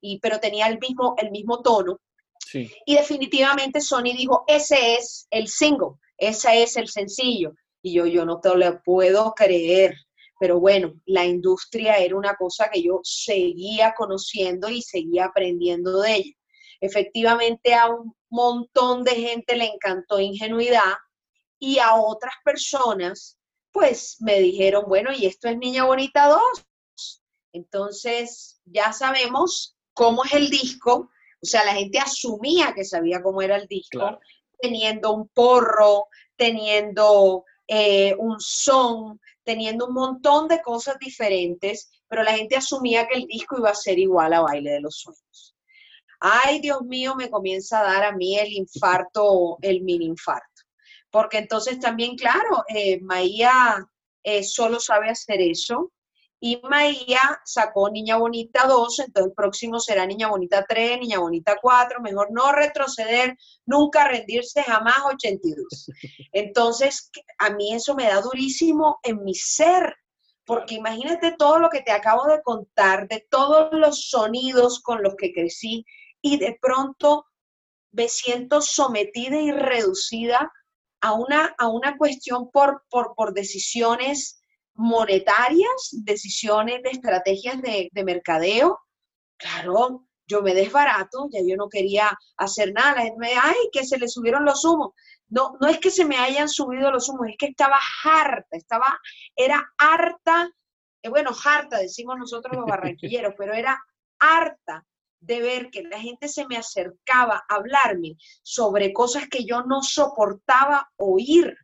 [0.00, 2.00] y, pero tenía el mismo, el mismo tono.
[2.38, 7.52] Sí, Y definitivamente Sony dijo, ese es el single, ese es el sencillo.
[7.82, 9.94] Y yo, yo no te lo puedo creer.
[10.38, 16.14] Pero bueno, la industria era una cosa que yo seguía conociendo y seguía aprendiendo de
[16.16, 16.32] ella.
[16.80, 20.94] Efectivamente, a un montón de gente le encantó Ingenuidad
[21.58, 23.36] y a otras personas,
[23.72, 26.40] pues me dijeron, bueno, y esto es Niña Bonita 2.
[27.52, 31.10] Entonces, ya sabemos cómo es el disco.
[31.42, 34.20] O sea, la gente asumía que sabía cómo era el disco, Claro.
[34.60, 42.34] teniendo un porro, teniendo eh, un son, teniendo un montón de cosas diferentes, pero la
[42.34, 45.56] gente asumía que el disco iba a ser igual a Baile de los Sueños.
[46.20, 50.64] Ay, Dios mío, me comienza a dar a mí el infarto, el mini infarto.
[51.10, 53.88] Porque entonces también, claro, eh, Maía
[54.22, 55.92] eh, solo sabe hacer eso.
[56.40, 61.56] Y Maía sacó Niña Bonita 2, entonces el próximo será Niña Bonita 3, Niña Bonita
[61.60, 65.90] 4, mejor no retroceder, nunca rendirse, jamás 82.
[66.32, 69.96] Entonces, a mí eso me da durísimo en mi ser,
[70.44, 75.16] porque imagínate todo lo que te acabo de contar, de todos los sonidos con los
[75.16, 75.84] que crecí,
[76.22, 77.26] y de pronto
[77.90, 80.52] me siento sometida y reducida
[81.00, 84.40] a una, a una cuestión por, por, por decisiones
[84.78, 88.80] monetarias, decisiones de estrategias de, de mercadeo.
[89.36, 93.02] Claro, yo me desbarato, ya yo no quería hacer nada.
[93.04, 94.92] La me ay, que se le subieron los humos.
[95.28, 98.98] No, no es que se me hayan subido los humos, es que estaba harta, estaba,
[99.36, 100.50] era harta,
[101.02, 103.78] eh, bueno, harta, decimos nosotros los barranquilleros, pero era
[104.18, 104.86] harta
[105.20, 109.82] de ver que la gente se me acercaba a hablarme sobre cosas que yo no
[109.82, 111.56] soportaba oír,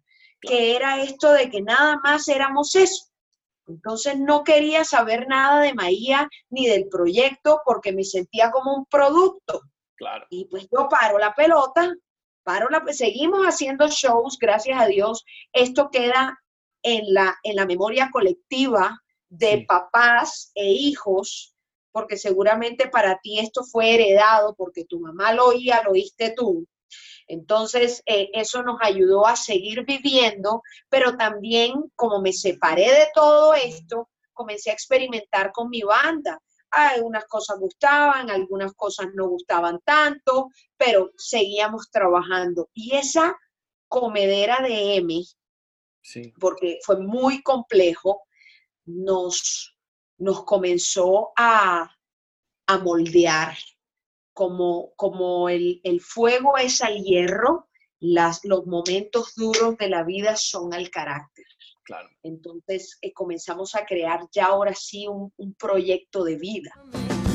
[0.44, 3.06] que era esto de que nada más éramos eso.
[3.66, 8.84] Entonces no quería saber nada de Maía ni del proyecto porque me sentía como un
[8.86, 9.62] producto.
[9.96, 10.26] claro.
[10.30, 11.94] Y pues yo paro la pelota,
[12.42, 15.24] paro la, seguimos haciendo shows, gracias a Dios.
[15.52, 16.38] Esto queda
[16.82, 19.64] en la, en la memoria colectiva de Sí.
[19.66, 21.54] papás e hijos,
[21.90, 26.66] porque seguramente para ti esto fue heredado, porque tu mamá lo oía, lo oíste tú.
[27.26, 33.54] Entonces, eh, eso nos ayudó a seguir viviendo, pero también como me separé de todo
[33.54, 36.40] esto, comencé a experimentar con mi banda.
[36.70, 42.68] Algunas cosas gustaban, algunas cosas no gustaban tanto, pero seguíamos trabajando.
[42.74, 43.36] Y esa
[43.88, 45.22] comedera de M,
[46.04, 48.24] Sí, porque fue muy complejo,
[48.84, 49.74] nos,
[50.18, 51.90] nos comenzó a,
[52.66, 53.56] a moldear.
[54.34, 57.68] Como, como el, el fuego es al hierro,
[58.00, 61.46] las, los momentos duros de la vida son al carácter.
[61.84, 62.08] claro.
[62.22, 66.72] Entonces eh, comenzamos a crear ya ahora sí un, un proyecto de vida.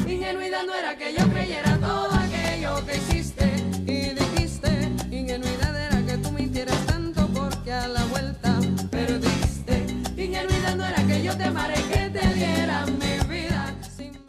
[0.08, 3.46] Ingenuidad no era que yo creyera todo aquello que hiciste
[3.88, 4.70] y dijiste.
[5.12, 8.60] Ingenuidad era que tú mintieras tanto porque a la vuelta
[8.92, 9.86] perdiste.
[10.18, 11.76] Ingenuidad no era que yo te amaré,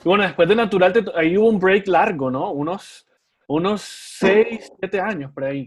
[0.02, 2.50] Y bueno, después de Natural, te- ahí hubo un break largo, ¿no?
[2.52, 3.06] Unos,
[3.48, 5.66] unos seis, siete años por ahí.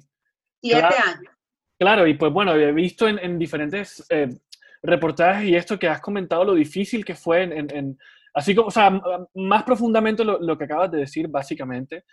[0.61, 0.95] Siete Claro.
[1.05, 1.33] años.
[1.79, 4.29] Claro, y pues bueno, he visto en, en diferentes eh,
[4.81, 7.99] reportajes y esto que has comentado lo difícil que fue en, en- en-
[8.33, 8.99] así como, o sea,
[9.35, 12.05] más profundamente lo, lo que acabas de decir, básicamente,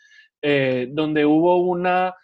[0.42, 2.14] eh, donde hubo una,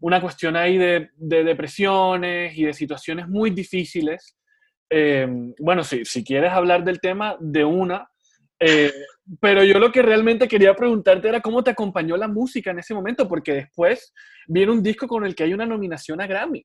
[0.00, 4.36] una cuestión ahí de, de depresiones y de situaciones muy difíciles.
[4.90, 5.26] Eh,
[5.58, 8.08] bueno, si, si quieres hablar del tema, de una.
[8.60, 8.92] Eh,
[9.40, 12.94] pero yo lo que realmente quería preguntarte era cómo te acompañó la música en ese
[12.94, 14.12] momento, porque después
[14.46, 16.64] viene un disco con el que hay una nominación a Grammy.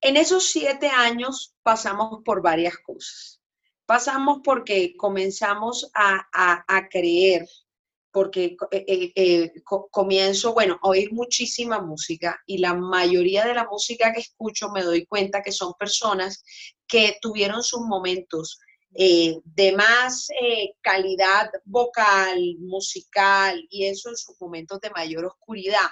[0.00, 3.40] En esos siete años pasamos por varias cosas.
[3.86, 7.46] Pasamos porque comenzamos a, a- a creer,
[8.12, 13.64] porque eh, eh, co- comienzo, bueno, a oír muchísima música y la mayoría de la
[13.64, 16.42] música que escucho me doy cuenta que son personas
[16.88, 18.58] que tuvieron sus momentos
[18.94, 25.90] eh, de más eh, calidad vocal, musical y eso en sus momentos de mayor oscuridad.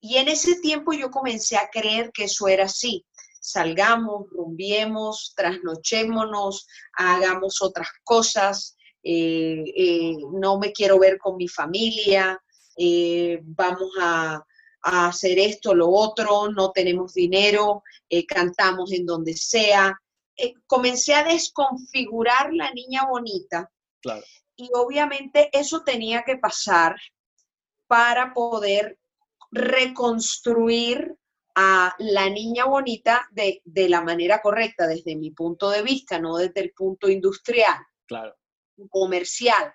[0.00, 3.04] Y en ese tiempo yo comencé a creer que eso era así.
[3.40, 12.40] Salgamos, rumbiemos, trasnochémonos, hagamos otras cosas, eh, no me quiero ver con mi familia,
[13.42, 14.42] vamos a,
[14.84, 17.82] hacer esto, lo otro, no tenemos dinero,
[18.26, 19.96] cantamos en donde sea.
[20.42, 23.70] Eh, comencé a desconfigurar la niña bonita
[24.00, 24.24] Claro.
[24.56, 26.96] y obviamente eso tenía que pasar
[27.86, 28.98] para poder
[29.52, 31.14] reconstruir
[31.54, 36.36] a la niña bonita de, de la manera correcta, desde mi punto de vista, no
[36.36, 37.78] desde el punto industrial
[38.08, 38.34] Claro.
[38.90, 39.72] comercial.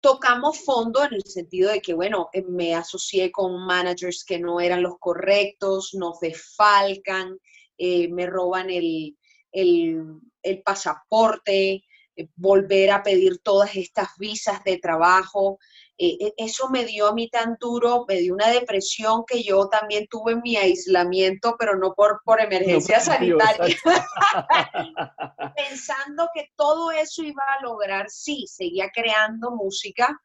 [0.00, 4.58] Tocamos fondo en el sentido de que, bueno, eh, me asocié con managers que no
[4.60, 7.36] eran los correctos, nos defalcan,
[7.76, 9.18] eh, me roban el,
[9.52, 11.84] el- el pasaporte,
[12.16, 15.58] eh, volver a pedir todas estas visas de trabajo.
[15.96, 19.68] Eh, eh, eso me dio a mí tan duro, me dio una depresión que yo
[19.68, 23.76] también tuve en mi aislamiento, pero no por, por emergencia sanitaria
[25.56, 30.20] pensando que todo eso iba a lograr, sí, seguía creando música,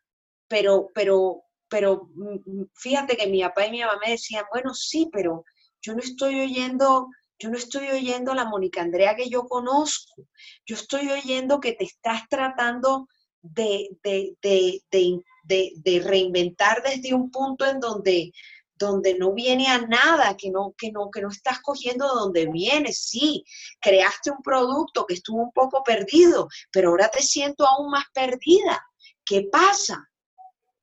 [0.48, 4.74] pero, pero, pero mm, mm, fíjate que mi papá y mi mamá me decían, bueno,
[4.74, 5.44] sí, pero
[5.82, 7.08] yo no estoy oyendo,
[7.44, 10.30] yo no estoy oyendo la Mónica Andrea que yo conozco,
[10.66, 13.10] yo estoy oyendo que te estás tratando
[13.42, 18.32] de, de, de, de, reinventar desde un punto en donde
[18.76, 22.48] donde no viene a nada, que no, que no, que no estás cogiendo de donde
[22.48, 23.44] viene, sí,
[23.80, 28.82] creaste un producto que estuvo un poco perdido, pero ahora te siento aún más perdida.
[29.24, 30.10] ¿Qué pasa?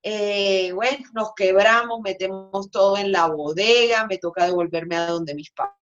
[0.03, 5.51] Eh, bueno, nos quebramos, metemos todo en la bodega, me toca devolverme a donde mis
[5.51, 5.80] papás.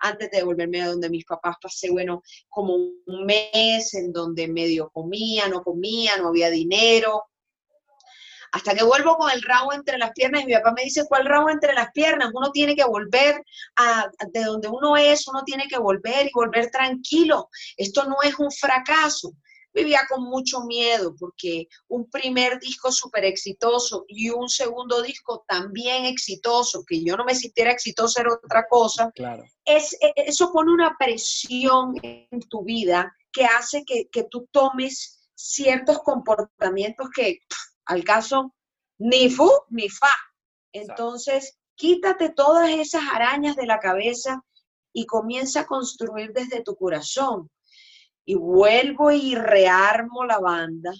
[0.00, 4.90] Antes de devolverme a donde mis papás pasé, bueno, como un mes en donde medio
[4.90, 7.24] comía, no comía, no había dinero.
[8.52, 11.26] Hasta que vuelvo con el rabo entre las piernas y mi papá me dice, ¿cuál
[11.26, 12.30] rabo entre las piernas?
[12.32, 13.44] Uno tiene que volver
[13.76, 17.48] a, de donde uno es, uno tiene que volver y volver tranquilo.
[17.76, 19.32] Esto no es un fracaso.
[19.74, 26.04] Vivía con mucho miedo porque un primer disco súper exitoso y un segundo disco también
[26.04, 29.42] exitoso, que yo no me sintiera exitoso era otra cosa, Claro.
[29.64, 35.28] es, e- eso pone una presión en tu vida que hace que, que tú tomes
[35.34, 38.54] ciertos comportamientos que pff, al caso
[38.98, 40.12] ni fu ni fa.
[40.72, 44.44] Entonces, quítate todas esas arañas de la cabeza
[44.92, 47.50] y comienza a construir desde tu corazón.
[48.26, 50.92] Y vuelvo y rearmo la banda.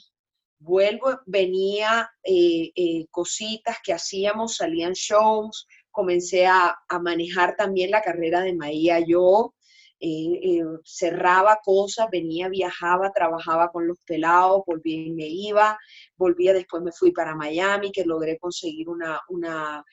[0.58, 8.02] Vuelvo, venía eh, eh, cositas que hacíamos, salían shows, comencé a, a manejar también la
[8.02, 9.54] carrera de Maía yo,
[10.00, 15.78] eh, cerraba cosas, venía, viajaba, trabajaba con los pelados, volvía y me iba,
[16.16, 19.84] volvía, después me fui para Miami, que logré conseguir una, una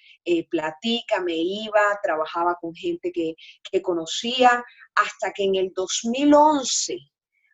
[0.49, 3.36] platica, me iba, trabajaba con gente que,
[3.69, 4.63] que conocía,
[4.95, 7.11] hasta que en el 2011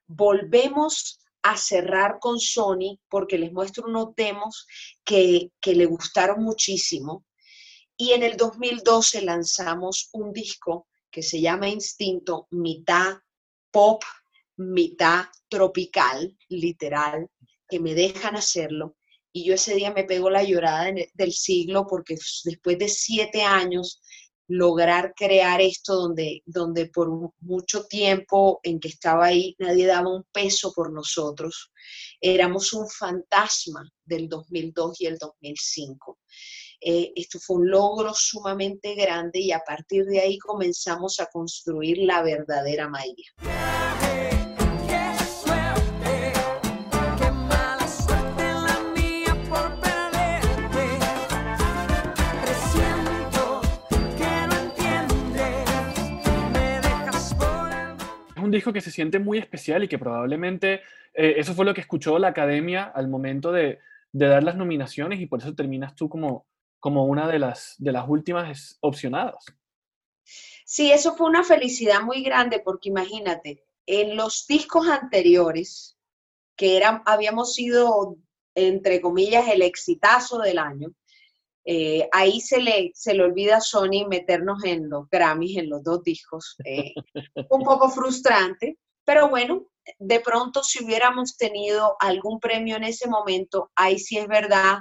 [0.08, 4.66] volvemos a cerrar con Sony, porque les muestro unos demos
[5.04, 7.26] que, que le gustaron muchísimo.
[7.96, 13.18] Y en el 2012 lanzamos un disco que se llama Instinto, mitad
[13.72, 14.04] pop,
[14.58, 17.30] mitad tropical, literal,
[17.68, 18.98] que me dejan hacerlo.
[19.32, 24.02] Y yo ese día me pego la llorada del siglo porque después de siete años
[24.48, 30.14] lograr crear esto donde, donde por mu- mucho tiempo en que estaba ahí nadie daba
[30.14, 31.72] un peso por nosotros.
[32.22, 36.20] Éramos un fantasma del 2002 y el 2005.
[36.80, 41.98] Eh, esto fue un logro sumamente grande y a partir de ahí comenzamos a construir
[42.00, 43.57] la verdadera Maía.
[58.48, 60.82] Un disco que se siente muy especial y que probablemente
[61.14, 63.80] eh, eso fue lo que escuchó la academia al momento de,
[64.12, 66.48] de dar las nominaciones y por eso terminas tú como,
[66.80, 69.46] como una de las, de las últimas opcionadas.
[70.66, 75.98] Sí, eso fue una felicidad muy grande porque imagínate, en los discos anteriores,
[76.56, 78.18] que eran, habíamos sido,
[78.56, 80.90] entre comillas, el exitazo del año,
[81.70, 85.84] eh, ahí se le, se le olvida a Sony meternos en los Grammys, en los
[85.84, 86.56] dos discos.
[86.64, 86.94] eh,
[87.50, 89.68] un poco frustrante, pero bueno,
[90.00, 94.78] de pronto si hubiéramos tenido algún premio en ese momento, ahí sí es verdad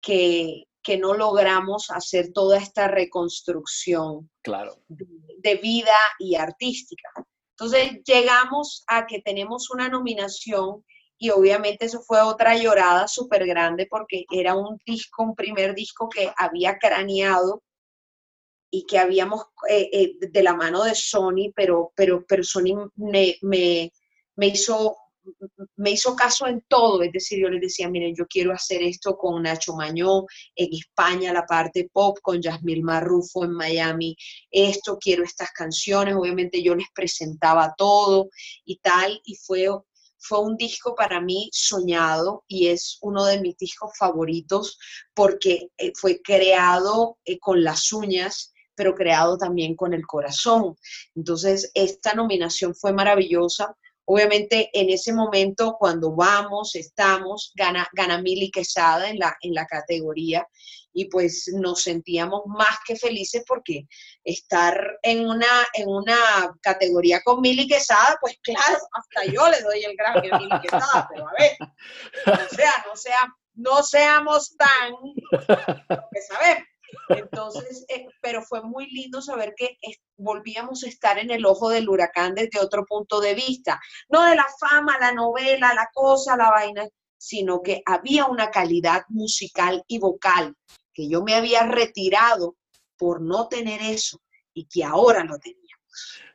[0.00, 4.74] que, que no logramos hacer toda esta reconstrucción Claro.
[4.88, 5.06] de,
[5.38, 7.08] de vida y artística.
[7.56, 10.84] Entonces llegamos a que tenemos una nominación
[11.18, 16.08] y obviamente eso fue otra llorada súper grande porque era un disco, un primer disco
[16.08, 17.62] que había craneado
[18.70, 23.36] y que habíamos eh, eh, de la mano de Sony, pero, pero, pero Sony me,
[23.42, 23.92] me,
[24.36, 24.96] me hizo
[25.76, 29.16] me hizo caso en todo, es decir, yo les decía, miren, yo quiero hacer esto
[29.16, 34.16] con Nacho Mañó, en España la parte pop, con Yasmil Marrufo en Miami,
[34.50, 38.28] esto, quiero estas canciones, obviamente yo les presentaba todo
[38.64, 39.68] y tal, y fue,
[40.26, 44.78] fue un disco para mí soñado y es uno de mis discos favoritos
[45.14, 50.76] porque eh, fue creado eh, con las uñas, pero creado también con el corazón.
[51.14, 58.50] Entonces, esta nominación fue maravillosa Obviamente en ese momento cuando vamos, estamos, gana, gana Mili
[58.50, 60.46] Quesada en la, en la categoría
[60.94, 63.86] y pues nos sentíamos más que felices porque
[64.22, 66.16] estar en una, en una
[66.62, 71.08] categoría con Mili Quesada, pues claro, hasta yo le doy el Grammy a Mili Quesada,
[71.12, 71.56] pero a ver,
[72.26, 74.94] o sea, no, sea, no seamos tan,
[75.30, 76.68] que sabemos.
[77.08, 79.78] Entonces, eh, pero fue muy lindo saber que
[80.16, 84.36] volvíamos a estar en el ojo del huracán desde otro punto de vista, no de
[84.36, 86.86] la fama, la novela, la cosa, la vaina,
[87.18, 90.54] sino que había una calidad musical y vocal
[90.94, 92.56] que yo me había retirado
[92.96, 94.20] por no tener eso
[94.54, 95.64] y que ahora lo teníamos.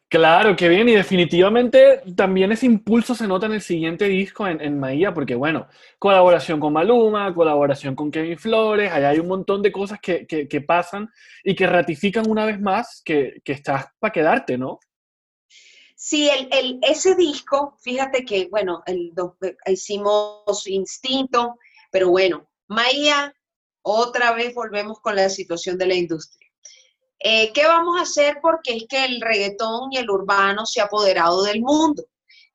[0.10, 4.60] Claro, qué bien, y definitivamente también ese impulso se nota en el siguiente disco, en,
[4.60, 5.68] en Maía, porque bueno,
[6.00, 10.48] colaboración con Maluma, colaboración con Kevin Flores, allá hay un montón de cosas que, que,
[10.48, 11.12] que pasan
[11.44, 14.80] y que ratifican una vez más que, que estás para quedarte, ¿no?
[15.96, 19.14] Sí, el, el, ese disco, fíjate que, bueno, el,
[19.68, 21.60] hicimos Instinto,
[21.92, 23.32] pero bueno, Maía,
[23.82, 26.48] otra vez volvemos con la situación de la industria.
[27.20, 28.40] Eh, ¿Qué vamos a hacer?
[28.42, 32.06] Porque es que el reggaetón y el urbano se ha apoderado del mundo.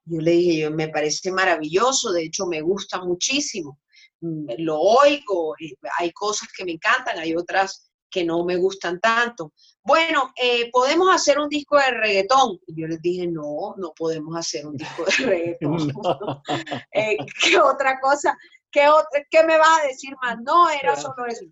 [0.07, 3.79] Yo le dije, yo, me parece maravilloso, de hecho me gusta muchísimo,
[4.21, 9.01] mm, lo oigo, eh, hay cosas que me encantan, hay otras que no me gustan
[9.01, 9.53] tanto.
[9.83, 12.61] Bueno, eh, ¿podemos hacer un disco de reggaetón?
[12.69, 15.27] Y yo les dije, no, no podemos hacer un disco de
[15.59, 15.93] reggaetón.
[16.93, 18.39] Eh, ¿Qué otra cosa?
[18.75, 20.37] ¿Qué, otra, ¿Qué me va a decir más?
[20.43, 21.45] No, era solo eso.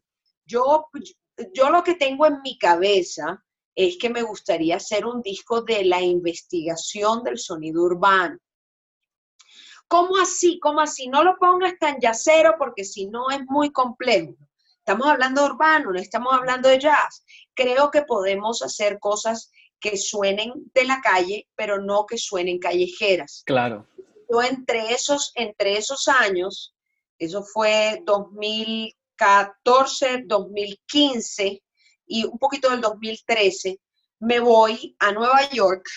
[0.45, 0.89] Yo,
[1.55, 3.41] yo lo que tengo en mi cabeza
[3.77, 8.39] es que me gustaría hacer un disco de la investigación del sonido urbano.
[9.87, 10.59] ¿Cómo así?
[10.59, 11.07] ¿Cómo así?
[11.07, 14.35] No lo pongas tan yacero porque si no es muy complejo.
[14.79, 17.25] Estamos hablando de urbano, no estamos hablando de jazz.
[17.55, 23.45] Creo que podemos hacer cosas que suenen de la calle, pero no que suenen callejeras.
[23.47, 23.87] Claro.
[24.29, 26.75] Yo entre esos, entre esos años,
[27.25, 31.63] eso fue 2014, 2015
[32.07, 33.79] y un poquito del 2013,
[34.19, 35.89] me voy a Nueva York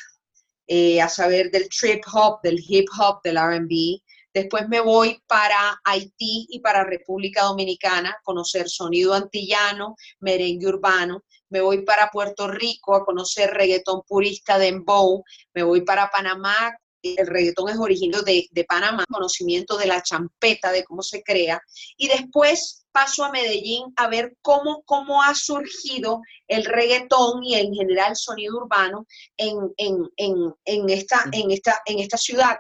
[0.67, 3.99] eh, a saber del trip hop, del hip hop, del RB.
[4.34, 11.23] Después me voy para Haití y para República Dominicana, conocer sonido antillano, merengue urbano.
[11.49, 15.23] Me voy para Puerto Rico a conocer reggaetón purista de Embow.
[15.53, 16.76] Me voy para Panamá.
[17.18, 21.62] El reggaetón es originario de, de Panamá, conocimiento de la champeta, de cómo se crea.
[21.97, 27.74] Y después paso a Medellín a ver cómo, cómo ha surgido el reggaetón y en
[27.74, 29.06] general el sonido urbano
[29.38, 32.58] en, en, en, en, esta, en, esta, en esta ciudad.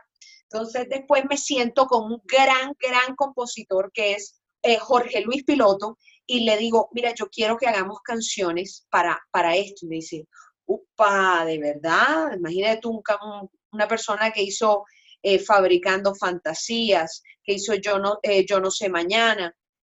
[0.51, 5.97] Entonces después me siento con un gran, gran compositor que es eh, Jorge Luis Piloto
[6.27, 9.85] y le digo, mira, yo quiero que hagamos canciones para, para esto.
[9.85, 10.27] Y me dice,
[10.65, 14.85] upa, de verdad, imagínate tú un, una persona que hizo
[15.21, 19.53] eh, Fabricando Fantasías, que hizo Yo no, eh, yo no sé mañana,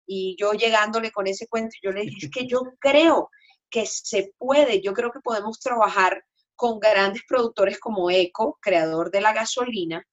[0.06, 3.30] y yo llegándole con ese cuento, yo le dije, es que yo creo
[3.70, 6.24] que se puede, yo creo que podemos trabajar
[6.56, 10.04] con grandes productores como Eco, creador de la gasolina,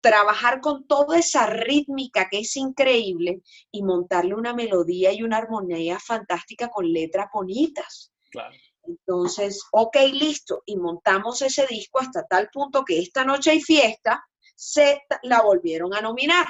[0.00, 5.98] trabajar con toda esa rítmica que es increíble y montarle una melodía y una armonía
[6.00, 8.12] fantástica con letras bonitas.
[8.30, 8.56] Claro.
[8.84, 14.24] Entonces, ok, listo, y montamos ese disco hasta tal punto que esta noche hay fiesta,
[14.54, 16.46] se la volvieron a nominar.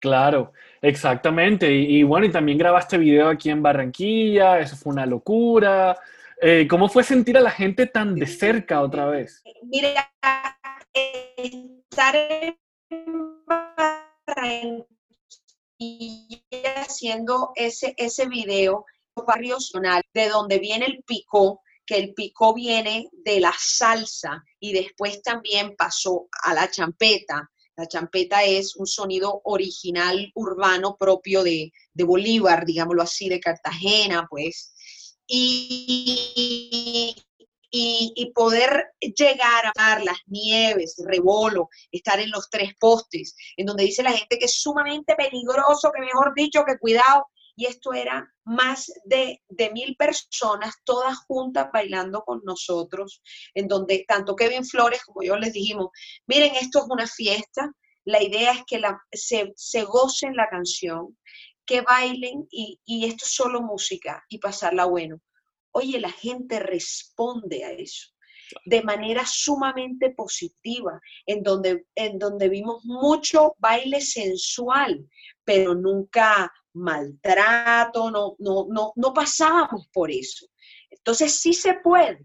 [0.00, 1.72] Claro, exactamente.
[1.72, 5.98] Y, y, bueno, y también grabaste video aquí en Barranquilla, eso fue una locura.
[6.40, 9.42] Eh, ¿Cómo fue sentir a la gente tan de cerca otra vez?
[9.64, 10.08] Mira,
[11.36, 12.56] estar en
[14.26, 14.86] Barranquilla
[16.76, 18.86] haciendo ese, ese video,
[19.26, 19.58] barrio
[20.14, 25.74] de donde viene el picó, que el picó viene de la salsa y después también
[25.76, 32.66] pasó a la champeta la champeta es un sonido original urbano propio de, de Bolívar,
[32.66, 34.74] digámoslo así, de Cartagena, pues.
[35.28, 37.14] Y,
[37.70, 44.02] y, poder llegar a las nieves, rebolo, estar en los tres postes, en donde dice
[44.02, 47.28] la gente que es sumamente peligroso, que mejor dicho, que cuidado.
[47.58, 53.20] Y esto era más de, de mil personas, todas juntas bailando con nosotros,
[53.52, 55.88] en donde tanto Kevin Flores como yo les dijimos,
[56.28, 57.72] miren, esto es una fiesta,
[58.04, 61.18] La idea es que la, se, se gocen la canción,
[61.66, 65.20] que bailen y, y esto es solo música y pasarla bueno.
[65.72, 68.12] Oye, la gente responde a eso
[68.64, 75.06] de manera sumamente positiva, en donde, en donde vimos mucho baile sensual,
[75.44, 80.46] pero nunca maltrato, no, no, no, no pasábamos por eso.
[80.90, 82.24] Entonces sí se puede.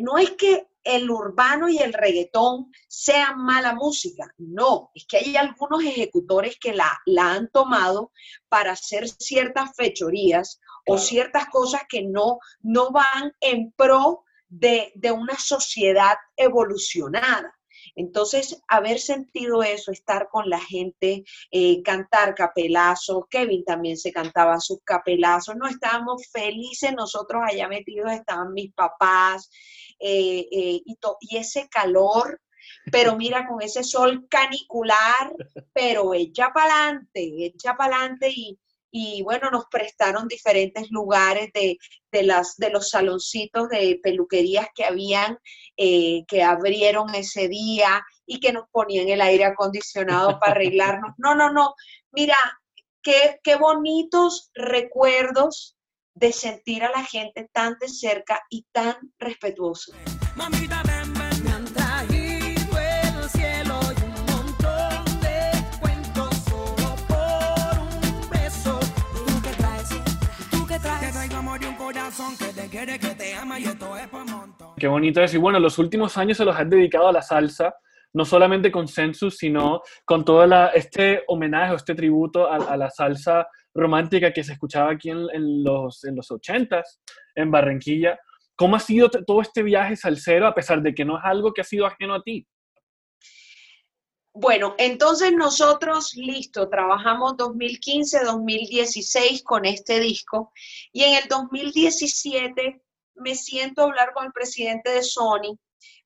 [0.00, 5.36] No es que el urbano y el reggaetón sean mala música, no, es que hay
[5.36, 8.12] algunos ejecutores que la, la han tomado
[8.48, 15.10] para hacer ciertas fechorías o ciertas cosas que no, no van en pro de, de
[15.10, 17.58] una sociedad evolucionada.
[17.96, 24.60] Entonces, haber sentido eso, estar con la gente, eh, cantar capelazos, Kevin también se cantaba
[24.60, 29.50] sus capelazos, no estábamos felices nosotros allá metidos, estaban mis papás,
[29.98, 30.82] eh, eh,
[31.20, 32.40] y ese calor,
[32.90, 35.32] pero mira, con ese sol canicular,
[35.72, 38.58] pero echa para adelante, echa para adelante y,
[38.96, 41.78] y bueno, nos prestaron diferentes lugares de,
[42.12, 45.36] de, las, de los saloncitos de peluquerías que habían,
[45.76, 51.10] eh, que abrieron ese día y que nos ponían el aire acondicionado para arreglarnos.
[51.18, 51.74] No, no, no,
[52.12, 52.36] mira,
[53.02, 55.76] qué, qué bonitos recuerdos
[56.14, 59.96] de sentir a la gente tan de cerca y tan respetuosa.
[60.36, 61.13] Mamita, ven,
[72.38, 74.74] que te quiere, que te ama y esto es por montón.
[74.76, 75.36] Qué bonito eso.
[75.36, 77.74] Y bueno, los últimos años se los has dedicado a la salsa,
[78.12, 80.44] no solamente con Census, sino con todo
[80.74, 86.04] este homenaje o este tributo a, la salsa romántica que se escuchaba aquí en, los,
[86.04, 86.84] en los 80s,
[87.34, 88.16] en Barranquilla.
[88.54, 91.62] ¿Cómo ha sido todo este viaje salsero, a pesar de que no es algo que
[91.62, 92.46] ha sido ajeno a ti?
[94.36, 100.52] Bueno, entonces nosotros, listo, trabajamos 2015-2016 con este disco
[100.92, 102.82] y en el 2017
[103.14, 105.56] me siento a hablar con el presidente de Sony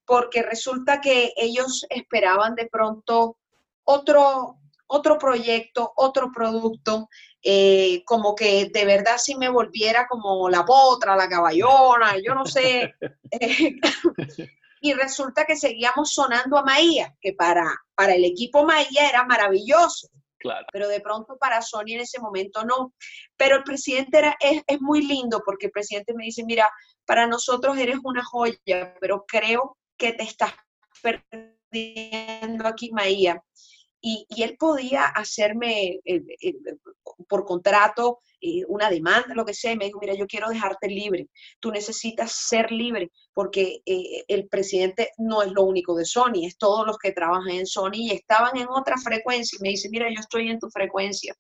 [0.05, 3.39] porque resulta que ellos esperaban de pronto
[3.85, 4.59] otro,
[4.89, 7.09] otro proyecto, otro producto,
[7.43, 12.45] eh, como que de verdad si me volviera como la potra, la caballona, yo no
[12.45, 12.93] sé.
[13.31, 13.75] eh,
[14.81, 17.65] y resulta que seguíamos sonando a Maía, que para,
[17.95, 20.09] para el equipo Maía era maravilloso,
[20.39, 20.67] Claro.
[20.73, 22.95] pero de pronto para Sony en ese momento no.
[23.37, 26.71] Pero el presidente era, es, es muy lindo porque el presidente me dice, mira,
[27.05, 30.53] para nosotros eres una joya, pero creo que te estás
[31.03, 33.43] perdiendo aquí Maía.
[34.01, 36.55] Y, él podía hacerme eh, eh,
[37.29, 40.87] por contrato eh, una demanda, lo que sea, y me dijo, mira, yo quiero dejarte
[40.89, 41.29] libre,
[41.59, 46.57] tú necesitas ser libre, porque eh, el presidente no es lo único de Sony, es
[46.57, 50.09] todos los que trabajan en Sony y estaban en otra frecuencia, y me dice, mira,
[50.09, 51.35] yo estoy en tu frecuencia,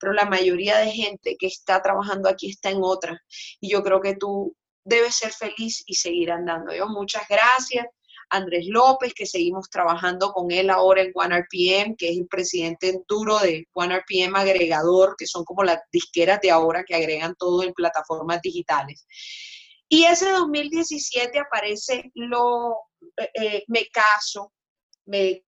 [0.00, 3.20] pero la mayoría de gente que está trabajando aquí está en otra,
[3.60, 6.74] y yo creo que tú debes ser feliz y seguir andando.
[6.74, 7.86] Yo, muchas gracias.
[8.30, 13.38] Andrés López, que seguimos trabajando con él ahora en OneRPM, que es el presidente duro
[13.38, 18.40] de OneRPM agregador, que son como las disqueras de ahora que agregan todo en plataformas
[18.40, 19.06] digitales.
[19.88, 22.76] Y ese 2017 aparece lo,
[23.34, 24.52] eh, me caso,
[25.06, 25.42] me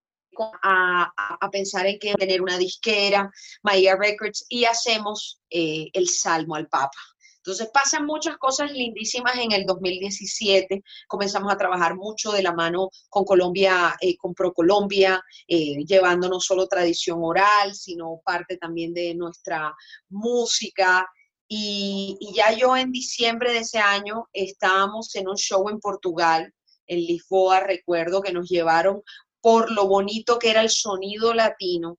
[0.62, 3.30] a, a, pensar en que tener una disquera,
[3.62, 6.99] Maya Records, y hacemos eh, el Salmo al Papa.
[7.45, 10.84] Entonces pasan muchas cosas lindísimas en el 2017.
[11.09, 16.38] Comenzamos a trabajar mucho de la mano con Colombia, eh, con ProColombia, eh, llevando no
[16.38, 19.74] solo tradición oral, sino parte también de nuestra
[20.09, 21.05] música.
[21.49, 26.55] Y, ya yo en diciembre de ese año estábamos en un show en Portugal,
[26.86, 29.03] en Lisboa, recuerdo que nos llevaron
[29.40, 31.99] por lo bonito que era el sonido latino.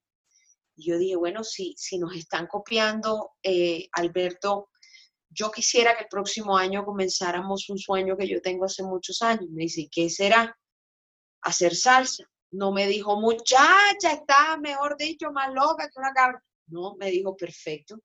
[0.78, 4.70] Y yo dije, bueno, si, si nos están copiando, eh, Alberto,
[5.34, 9.50] yo quisiera que el próximo año comenzáramos un sueño que yo tengo hace muchos años.
[9.50, 10.58] Me dice, ¿qué será?
[11.42, 12.26] Hacer salsa.
[12.52, 16.44] No me dijo, muchacha, está, mejor dicho, más loca que una cabra.
[16.68, 18.00] No, me dijo, perfecto.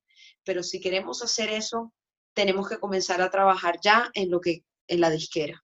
[0.44, 1.92] Pero si queremos hacer eso,
[2.34, 5.62] tenemos que comenzar a trabajar ya en lo que, en la disquera.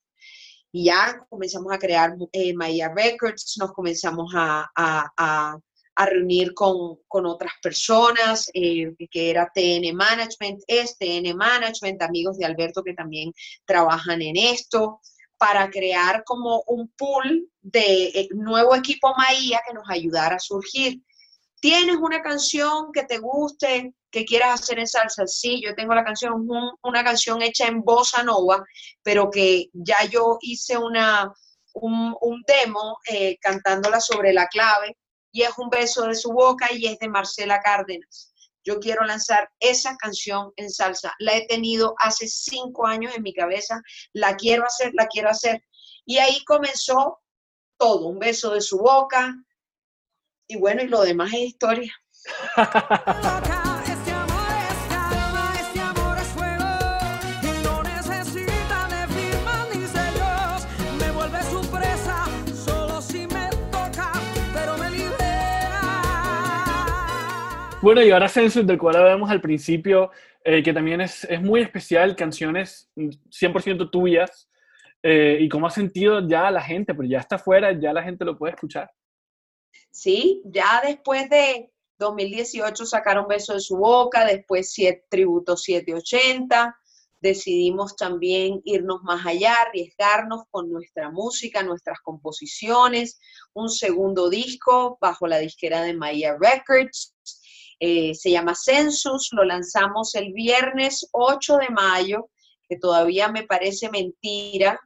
[0.70, 5.56] Y ya comenzamos a crear eh, Maya Records, nos comenzamos a,
[5.96, 12.36] a reunir con, con otras personas, eh, que era TN Management, es TN Management, amigos
[12.38, 13.32] de Alberto que también
[13.64, 15.00] trabajan en esto,
[15.38, 21.00] para crear como un pool de eh, nuevo equipo Maía que nos ayudara a surgir.
[21.60, 25.26] ¿Tienes una canción que te guste, que quieras hacer en salsa?
[25.26, 26.46] Sí, yo tengo la canción,
[26.82, 28.62] una canción hecha en bossa nova,
[29.02, 31.32] pero que ya yo hice una,
[31.74, 34.96] un, demo eh, cantándola sobre la clave
[35.34, 38.32] y es un beso de su boca y es de Marcela Cárdenas.
[38.62, 41.12] Yo quiero lanzar esa canción en salsa.
[41.18, 43.82] La he tenido hace cinco años en mi cabeza.
[44.12, 45.64] La quiero hacer, la quiero hacer.
[46.06, 47.20] Y ahí comenzó
[47.76, 49.34] todo, un beso de su boca.
[50.46, 51.92] Y bueno, y lo demás es historia.
[67.84, 70.10] Bueno, y ahora Census, del cual hablamos al principio,
[70.42, 74.48] eh, que también es, es muy especial, canciones mm, 100% tuyas,
[75.02, 78.24] eh, y cómo ha sentido ya la gente, pero ya está afuera, ya la gente
[78.24, 78.90] lo puede escuchar.
[79.90, 86.74] Sí, ya después de 2018 sacaron Beso de su Boca, después siete- Tributo 780,
[87.20, 93.20] decidimos también irnos más allá, arriesgarnos con nuestra música, nuestras composiciones,
[93.52, 97.13] un segundo disco bajo la disquera de Maya Records,
[97.80, 102.30] eh, se llama Census, lo lanzamos el viernes 8 de mayo,
[102.68, 104.80] que todavía me parece mentira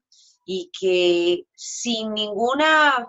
[0.45, 3.09] y que sin ninguna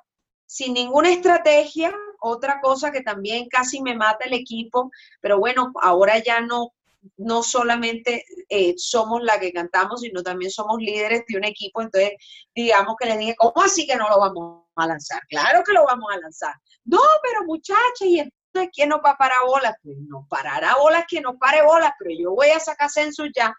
[0.49, 4.89] sin ninguna estrategia, otra cosa que también casi me mata el equipo,
[5.21, 6.73] pero bueno, ahora ya no,
[7.17, 12.13] no solamente eh, somos la que cantamos, sino también somos líderes de un equipo, entonces
[12.55, 15.21] digamos que les dije, ¿cómo así que no lo vamos a lanzar?
[15.29, 16.55] Claro que lo vamos a lanzar.
[16.83, 18.19] No, pero muchacha, ¿y
[18.53, 19.75] entonces quién nos va a parar bolas?
[19.83, 23.53] Pues no parará bolas quien nos pare bolas, pero yo voy a sacar census ya.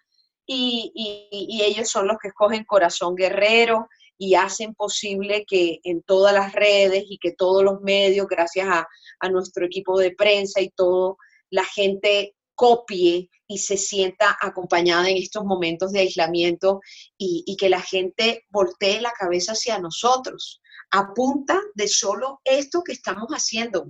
[0.46, 3.88] Y, y- y ellos son los que escogen Corazón Guerrero,
[4.22, 8.86] y hacen posible que en todas las redes y que todos los medios, gracias a,
[9.20, 11.16] a nuestro equipo de prensa y todo,
[11.48, 16.80] la gente copie y se sienta acompañada en estos momentos de aislamiento
[17.16, 20.60] y, y que la gente voltee la cabeza hacia nosotros,
[20.92, 23.86] a punta de solo esto que estamos haciendo.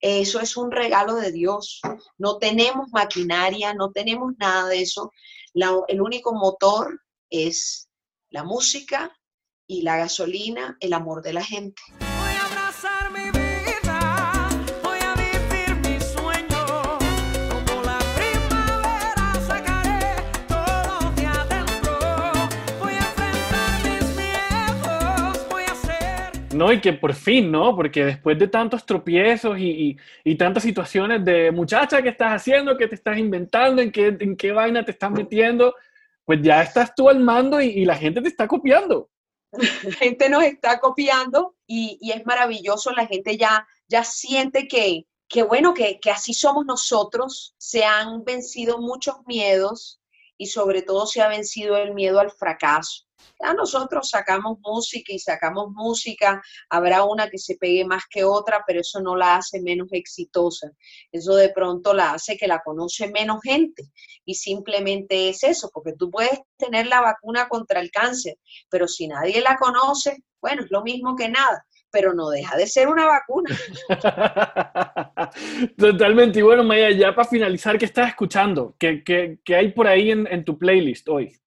[0.00, 1.80] Eso es un regalo de Dios.
[2.18, 5.12] No tenemos maquinaria, no tenemos nada de eso.
[5.52, 7.88] La- el único motor es
[8.30, 9.16] la música
[9.66, 11.82] y la gasolina, el amor de la gente.
[26.60, 27.74] No, y que por fin, ¿no?
[27.74, 32.76] Porque después de tantos tropiezos y, y- tantas situaciones de muchacha, ¿qué estás haciendo?
[32.76, 33.80] ¿Qué te estás inventando?
[33.80, 35.74] ¿En qué, en qué vaina te estás metiendo?
[36.24, 39.08] Pues ya estás tú al mando y, y la gente te está copiando.
[39.84, 45.06] La gente nos está copiando y, y es maravilloso, la gente ya, ya siente que,
[45.28, 50.00] que bueno, que, que así somos nosotros, se han vencido muchos miedos
[50.36, 53.06] y sobre todo se ha vencido el miedo al fracaso.
[53.40, 58.62] Ya nosotros sacamos música y sacamos música, habrá una que se pegue más que otra,
[58.66, 60.70] pero eso no la hace menos exitosa.
[61.10, 63.90] Eso de pronto la hace que la conoce menos gente
[64.24, 68.36] y simplemente es eso, porque tú puedes tener la vacuna contra el cáncer,
[68.68, 72.66] pero si nadie la conoce, bueno, es lo mismo que nada, pero no deja de
[72.66, 73.56] ser una vacuna.
[75.76, 76.38] Totalmente.
[76.38, 78.76] Y bueno, Maya, ya para finalizar, ¿qué estás escuchando?
[78.78, 81.40] ¿Qué, hay por ahí en tu playlist hoy?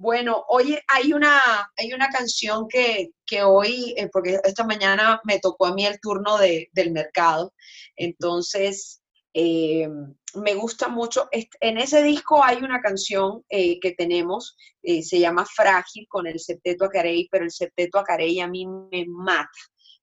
[0.00, 1.40] Bueno, oye, hay una,
[1.76, 5.98] hay una canción que, que hoy, eh, porque esta mañana me tocó a mí el
[6.00, 7.52] turno de- del mercado,
[7.96, 9.02] entonces
[9.34, 9.88] eh,
[10.34, 11.28] me gusta mucho.
[11.60, 16.84] En ese disco hay una canción eh, que tenemos, se llama Frágil con el septeto
[16.86, 19.50] Acarey, pero el septeto Acarey a mí me mata.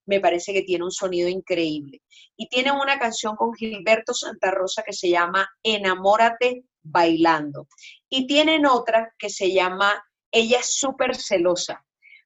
[0.06, 2.02] Me parece que tiene un sonido increíble.
[2.36, 7.68] Y tiene una canción con Gilberto Santa Rosa que se llama Enamórate bailando.
[8.08, 11.84] Y tienen otra que se llama Ella es súper celosa.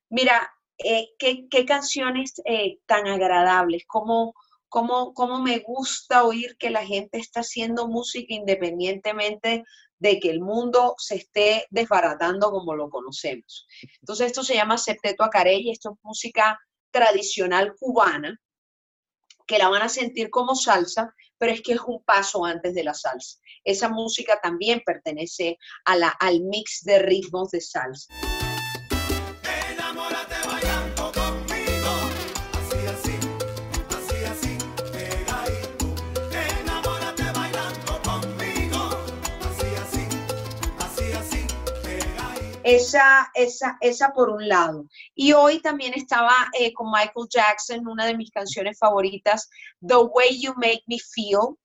[0.08, 4.34] Mira, eh, qué, qué canciones eh, tan agradables, cómo,
[4.68, 9.64] cómo, cómo me gusta oír que la gente está haciendo música independientemente
[9.98, 13.66] de que el mundo se esté desbaratando como lo conocemos.
[14.00, 16.58] Entonces esto se llama Septeto Acarey esto es música
[16.90, 18.40] tradicional cubana
[19.46, 22.84] que la van a sentir como salsa, pero es que es un paso antes de
[22.84, 23.38] la salsa.
[23.64, 28.29] Esa música también pertenece a la, al mix de ritmos de salsa.
[42.74, 44.86] Esa, esa, esa por un lado.
[45.14, 49.48] Y hoy también estaba eh, con Michael Jackson, una de mis canciones favoritas,
[49.86, 51.56] The Way You Make Me Feel.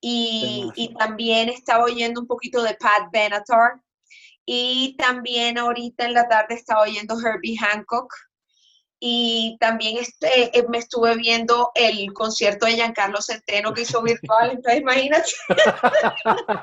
[0.00, 3.80] Y, y también estaba oyendo un poquito de Pat Benatar.
[4.44, 8.12] Y también ahorita en la tarde estaba oyendo Herbie Hancock.
[8.98, 14.52] Y también este, eh, me estuve viendo el concierto de Giancarlo Centeno que hizo virtual,
[14.52, 15.30] entonces imagínate.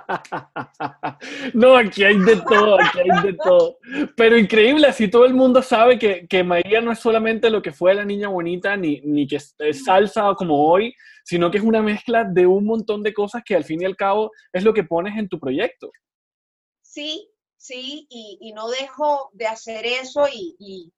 [1.54, 3.78] No, aquí hay de todo, aquí hay de todo.
[4.16, 7.72] Pero increíble, así todo el mundo sabe que, que María no es solamente lo que
[7.72, 11.64] fue la niña bonita, ni, ni que es es salsa como hoy, sino que es
[11.64, 14.74] una mezcla de un montón de cosas que al fin y al cabo es lo
[14.74, 15.92] que pones en tu proyecto.
[16.82, 20.92] Sí, sí, y, y no dejo de hacer eso y, y-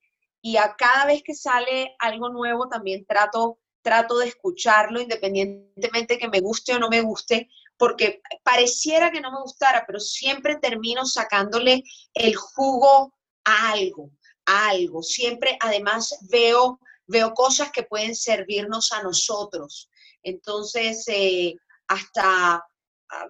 [0.45, 6.29] y a cada vez que sale algo nuevo también trato, trato de escucharlo independientemente que
[6.29, 11.03] me guste o no me guste, porque pareciera que no me gustara, pero siempre termino
[11.07, 11.83] sacándole
[12.13, 13.11] el jugo
[13.43, 14.11] a algo,
[14.45, 15.01] a algo.
[15.01, 19.89] Siempre además veo, veo cosas que pueden servirnos a nosotros.
[20.21, 21.55] Entonces, eh,
[21.87, 22.63] hasta,
[23.09, 23.27] ah,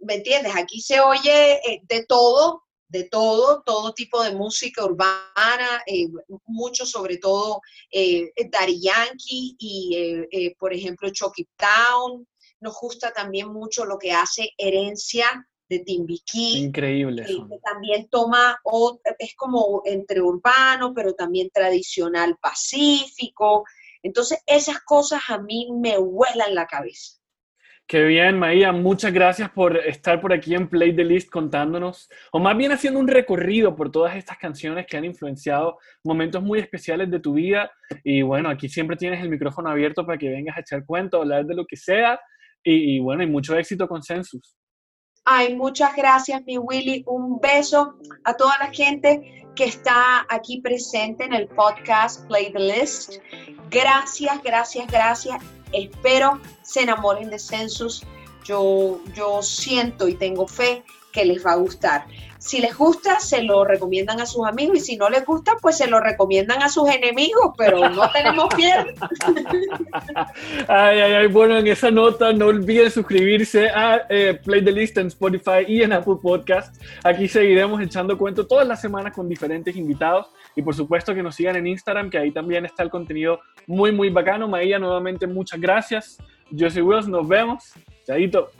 [0.00, 0.56] ¿me entiendes?
[0.56, 6.06] Aquí se oye eh, de todo, de todo, todo tipo de música urbana, eh,
[6.46, 7.60] mucho sobre todo
[7.90, 12.26] eh, Daddy Yankee y, eh, eh, por ejemplo, Chucky Town.
[12.60, 15.26] Nos gusta también mucho lo que hace Herencia
[15.68, 17.24] de Timbiquí Increíble.
[17.26, 23.64] que que también toma, o- es como entre urbano, pero también tradicional pacífico.
[24.02, 27.15] Entonces, esas cosas a mí me vuelan la cabeza.
[27.88, 28.72] Qué bien, María.
[28.72, 32.98] Muchas gracias por estar por aquí en Play the List contándonos, o más bien haciendo
[32.98, 37.70] un recorrido por todas estas canciones que han influenciado momentos muy especiales de tu vida.
[38.02, 41.46] Y bueno, aquí siempre tienes el micrófono abierto para que vengas a echar cuento, hablar
[41.46, 42.18] de lo que sea.
[42.64, 44.56] Y, y bueno, y mucho éxito con Census.
[45.24, 47.04] Ay, muchas gracias, mi Willy.
[47.06, 52.60] Un beso a toda la gente que está aquí presente en el podcast Play the
[52.60, 53.14] List.
[53.70, 55.42] Gracias, gracias, gracias.
[55.76, 58.02] Espero se enamoren de Census.
[58.44, 62.06] Yo, yo siento y tengo fe que les va a gustar.
[62.38, 65.78] Si les gusta, se lo recomiendan a sus amigos y si no les gusta, pues
[65.78, 68.94] se lo recomiendan a sus enemigos, pero no tenemos pierde.
[70.68, 74.98] Ay, ay, ay, bueno, en esa nota no olviden suscribirse a eh, Play the List
[74.98, 76.80] en Spotify y en Apple Podcast.
[77.02, 80.26] Aquí seguiremos echando cuento todas las semanas con diferentes invitados
[80.56, 83.92] y por supuesto que nos sigan en Instagram, que ahí también está el contenido muy,
[83.92, 84.48] muy bacano.
[84.48, 86.18] Maía, nuevamente muchas gracias.
[86.50, 87.74] Yo soy Wills, nos vemos.
[88.04, 88.50] Chaito.